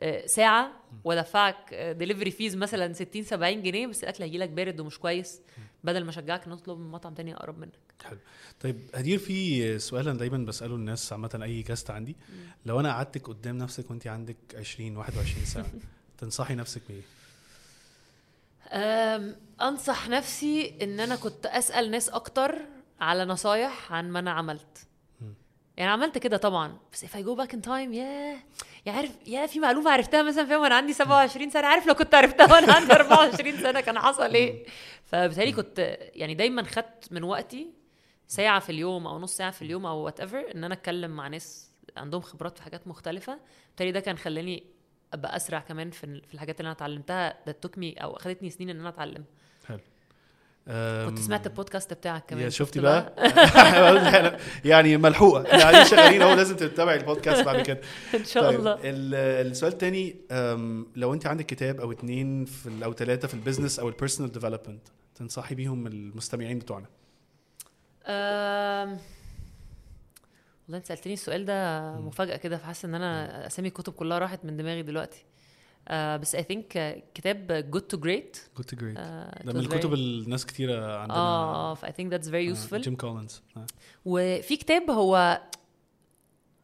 [0.00, 0.72] آه، ساعة
[1.04, 5.42] وأدفعك delivery fees مثلا 60 70 جنيه بس الأكل هيجي لك بارد ومش كويس.
[5.84, 7.87] بدل ما أشجعك نطلب من مطعم تاني أقرب منك.
[8.04, 8.18] حلو.
[8.60, 12.16] طيب هدير في سؤال أنا دايما بسأله الناس عامة أي guest عندي.
[12.66, 15.66] لو أنا قعدتك قدام نفسك وأنت عندك 20 21 سنه
[16.18, 17.02] تنصحي نفسك بإيه؟
[19.60, 22.54] أنصح نفسي إن أنا كنت أسأل ناس أكتر
[23.00, 24.86] على نصايح عن ما أنا عملت.
[25.76, 26.76] يعني عملت كده طبعا.
[26.92, 28.38] بس if I go back in time ياه.
[28.86, 31.66] يا عارف يا في معلومة عرفتها مثلا فاهم وأنا عندي 27 سنة.
[31.66, 34.66] عارف لو كنت عرفتها وأنا عندي 24 سنة كان حصل إيه؟
[35.04, 37.66] فبالتالي كنت يعني دايما خدت من وقتي
[38.28, 41.28] ساعة في اليوم أو نص ساعة في اليوم أو وات ايفر إن أنا أتكلم مع
[41.28, 43.38] ناس عندهم خبرات في حاجات مختلفة.
[43.68, 44.64] بالتالي ده كان خلاني
[45.14, 47.36] أبقى أسرع كمان في في الحاجات اللي أنا اتعلمتها.
[47.46, 49.26] ده توكمي أو أخذتني سنين إن أنا اتعلمها
[49.66, 49.78] حلو.
[51.06, 52.44] كنت سمعت البودكاست بتاعك كمان.
[52.44, 53.12] يا شفت شفتي بقى
[54.64, 55.56] يعني ملحوقة.
[55.58, 57.80] يعني شغالين أهو لازم تتابعي البودكاست بعد كده.
[58.14, 58.72] إن شاء طيب الله.
[58.74, 60.16] ال- السؤال الثاني
[60.96, 64.32] لو أنت عندك كتاب أو اتنين في أو ثلاثة في ال business أو ال personal
[64.32, 66.86] development تنصحي بيهم المستمعين بتوعنا؟
[68.08, 68.98] والله
[70.78, 74.82] انت سألتني السؤال ده مفاجأة كده فحاسة إن أنا أسامي الكتب كلها راحت من دماغي
[74.82, 75.24] دلوقتي.
[75.88, 80.24] آه بس I think كتاب Good to Great Good to Great ده من الكتب اللي
[80.24, 83.42] الناس كتيرة عندنا آه ف I think that's very useful جيم كولينز
[84.04, 85.40] وفي كتاب هو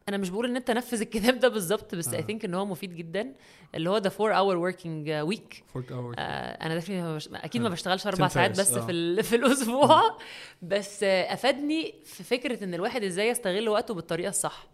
[0.09, 2.21] أنا مش بقول إن أنت نفذ الكتاب ده بالظبط بس I آه.
[2.21, 3.33] think إن هو مفيد جدا
[3.75, 7.29] اللي هو ده 4 hour working week أنا ما بش...
[7.33, 7.71] أكيد ما آه.
[7.71, 8.85] بشتغلش أربع ساعات بس آه.
[8.85, 9.23] في ال...
[9.23, 10.17] في الأسبوع
[10.61, 14.67] بس آه، أفادني في فكرة إن الواحد إزاي يستغل وقته بالطريقة الصح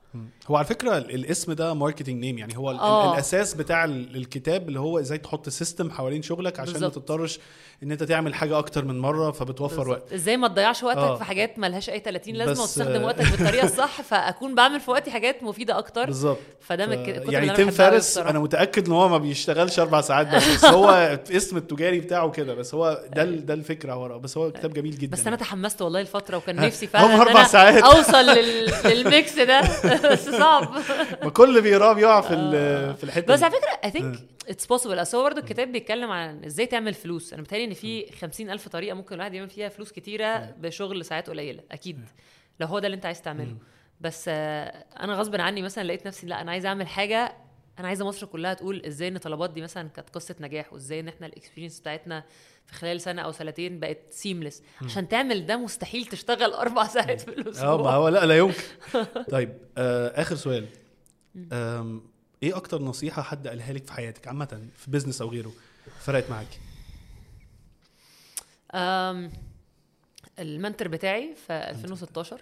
[0.47, 3.13] هو على فكرة ال- الاسم ده marketing name يعني هو آه.
[3.13, 6.81] الأساس بتاع ال- الكتاب اللي هو إزاي تحط system حوالين شغلك عشان.
[6.81, 7.39] ما تضطرش
[7.83, 10.13] إن أنت تعمل حاجة أكتر من مرة فبتوفر وقت.
[10.13, 11.15] إزاي ما تضيعش وقتك آه.
[11.15, 15.11] في حاجات ملهاش أي 30 لازمة وتستخدم آه، وقتك بالطريقة الصح فأكون بعمل في وقتي
[15.11, 16.05] حاجات مفيدة أكتر.
[16.05, 16.37] بالظبط.
[16.61, 18.17] فده من ف- الكتب يعني تيم فيرس.
[18.17, 22.53] أنا متأكد إن هو ما بيشتغلش أربع ساعات بس, بس هو اسم التجاري بتاعه كده
[22.53, 24.17] بس هو ده ال- ده الفكرة وراه.
[24.17, 27.43] بس هو كتاب جميل جدا بس أنا تحمست والله الفترة وكان نفسي فعلا هم أنا
[27.43, 27.83] ساعات.
[27.83, 28.71] أوصل لل...
[28.93, 29.61] لل mix ده.
[30.11, 30.69] بس صعب.
[31.23, 33.43] ما كل بيقراه بيقع في ال- في الحتة بس.
[33.43, 34.19] على فكرة I think
[34.49, 37.33] it's possible أصل هو برضه الكتاب بيتكلم عن إزاي تعمل فلوس.
[37.33, 41.29] أنا متهيألي إن في خمسين ألف طريقة ممكن الواحد يعمل فيها فلوس كتيرة بشغل ساعات
[41.29, 41.99] قليلة أكيد.
[42.59, 43.57] لو هو ده اللي أنت عايز تعمله.
[44.01, 47.35] بس أنا غصب عني مثلا لقيت نفسي لا أنا عايزه أعمل حاجة
[47.79, 51.07] أنا عايزه مصر كلها تقول إزاي إن طلبات دي مثلا كانت قصة نجاح وإزاي إن
[51.07, 52.23] إحنا ال experience بتاعتنا
[52.65, 57.31] في خلال سنة أو سنتين بقت seamless عشان تعمل ده مستحيل تشتغل أربع ساعات في
[57.31, 58.61] آه ما الأسبوع هو لا لا يمكن.
[59.31, 60.65] طيب آه آخر سؤال.
[61.51, 62.10] آم
[62.43, 65.51] إيه أكتر نصيحة حد قالها لك في حياتك عامة في بيزنس أو غيره؟
[65.99, 66.59] فرقت معاكي.
[68.73, 69.31] أم
[70.39, 72.41] المنتور بتاعي في 2016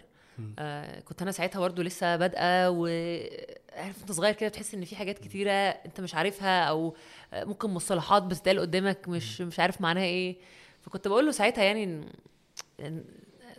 [0.59, 5.19] آه كنت أنا ساعتها برضه لسه بادئة وعارف أنت صغير كده بتحس إن في حاجات
[5.19, 6.95] كتيرة أنت مش عارفها أو
[7.33, 10.35] ممكن مصطلحات بتتقال قدامك مش مش عارف معناها إيه.
[10.81, 12.05] فكنت بقول له ساعتها يعني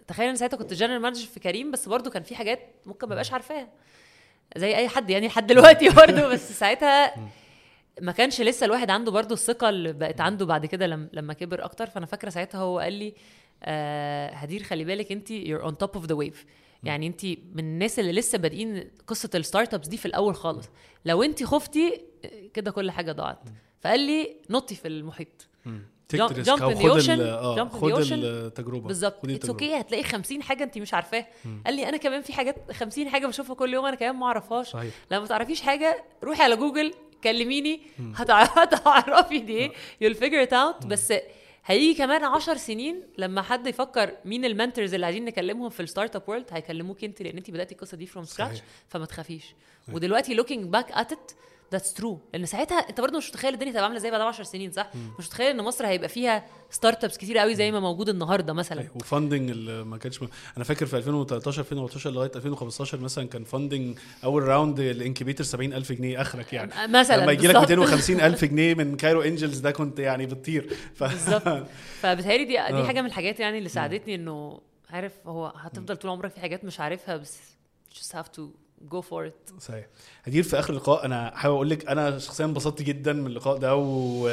[0.09, 3.15] تخيل إن ساعتها كنت general manager في كريم بس برضه كان في حاجات ممكن ما
[3.15, 3.69] بقاش عارفاها.
[4.57, 7.15] زي أي حد يعني لحد دلوقتي برضه بس ساعتها
[8.01, 11.65] ما كانش لسه الواحد عنده برضو الثقة اللي بقت عنده بعد كده لما لما كبر
[11.65, 11.87] أكتر.
[11.87, 13.15] فأنا فاكرة ساعتها هو قال لي
[13.63, 16.47] آه هدير خلي بالك أنت you're on top of the wave.
[16.83, 20.69] يعني أنت من الناس اللي لسه بادئين قصة ال startups دي في الأول خالص.
[21.05, 23.41] لو أنت خفتي آه، كده كل حاجة ضاعت.
[23.81, 25.49] فقال لي نطي في المحيط.
[26.11, 28.47] take Jump- ريسك jump أو in the خد آه.
[28.47, 29.23] التجربه بالظبط.
[29.23, 29.49] خدي it's.
[29.49, 31.27] Okay هتلاقي 50 حاجة انت مش عارفاها
[31.67, 34.75] قال لي أنا كمان في حاجات 50 حاجة بشوفها كل يوم أنا كمان ما أعرفهاش.
[34.77, 36.95] لما ما تعرفيش حاجة روحي على جوجل
[37.25, 37.81] كلميني.
[38.15, 39.57] هتع- هتعرفي دي.
[39.59, 39.73] إيه
[40.05, 40.87] you'll figure it out.
[40.87, 41.13] بس
[41.65, 46.17] هيجي كمان عشر سنين لما حد يفكر مين ال mentors اللي عايزين نكلمهم في ال
[46.17, 48.59] startup world هيكلموك انت لأن انت بدأتي القصة دي from scratch.
[48.89, 49.55] فما تخافيش.
[49.93, 51.35] ودلوقتي looking back at it
[51.77, 52.17] that's true.
[52.33, 55.27] لأن ساعتها أنت برضه مش متخيل الدنيا هتبقى عاملة إزاي بعد 10 سنين صح؟ مش
[55.27, 58.87] متخيل إن مصر هيبقى فيها startups كتير قوي زي ما موجود النهارده مثلا.
[58.95, 60.29] و funding اللي ما كانش م...
[60.57, 65.93] أنا فاكر في 2013 2014 لغاية 2015 مثلا كان funding أول round ال incubator 70000
[65.93, 66.93] جنيه آخرك يعني.
[66.93, 67.71] مثلا لما يجي لك بالظبط.
[67.71, 70.77] 250 ألف جنيه من كايرو إنجلز ده كنت يعني بتطير.
[70.95, 71.05] ف...
[71.05, 71.67] بالظبط.
[72.01, 72.87] فبتهيألي دي دي آه.
[72.87, 74.61] حاجة من الحاجات يعني اللي ساعدتني إنه
[74.91, 77.39] عارف هو هتفضل طول عمرك في حاجات مش عارفها بس
[77.95, 78.43] just have to
[78.89, 79.61] go for it.
[79.61, 79.87] صحيح.
[80.25, 81.05] هدير في آخر اللقاء.
[81.05, 84.29] أنا حابب أقول لك أنا شخصيا انبسطت جدا من اللقاء ده و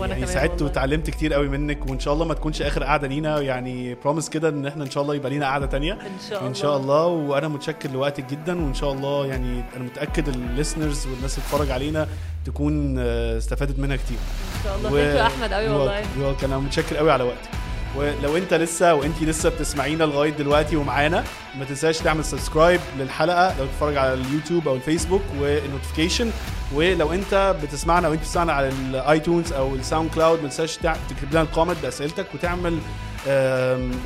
[0.00, 0.62] يعني سعدت.
[0.62, 3.40] وتعلمت كتير قوي منك وإن شاء الله ما تكونش آخر قعدة لينا.
[3.40, 5.92] يعني promise كده إن إحنا إن شاء الله يبقى لينا قعدة تانية.
[5.92, 6.48] إن شاء الله.
[6.50, 7.06] إن شاء الله.
[7.06, 11.70] وأنا متشكر لوقتك جدا وإن شاء الله يعني أنا متأكد ال listeners والناس اللي بتتفرج
[11.70, 12.08] علينا
[12.44, 14.18] تكون آه، استفادت منها كتير.
[14.58, 14.92] إن شاء الله.
[14.92, 16.44] و- أحمد قوي والله.
[16.44, 17.50] أنا متشكر قوي على وقتك.
[17.96, 21.24] ولو انت لسه وانت لسه بتسمعينا لغاية دلوقتي ومعانا
[21.58, 26.30] ما تنساش تعمل subscribe للحلقة لو بتتفرج على اليوتيوب أو الفيسبوك وال notification
[26.74, 31.30] ولو انت بتسمعنا أو انت بتسمعنا على ال iTunes أو ال SoundCloud ما تنساش تكتب
[31.30, 32.78] لنا ال comment بأسئلتك وتعمل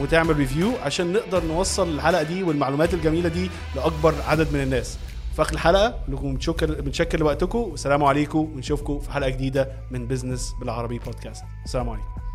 [0.01, 4.99] وتعمل review عشان نقدر نوصل الحلقة دي والمعلومات الجميلة دي لأكبر عدد من الناس.
[5.37, 10.53] في آخر الحلقة لكم متشكر بنشكر لوقتكم والسلام عليكم ونشوفكم في حلقة جديدة من business
[10.61, 12.26] بالعربي بودكاست السلام عليكم.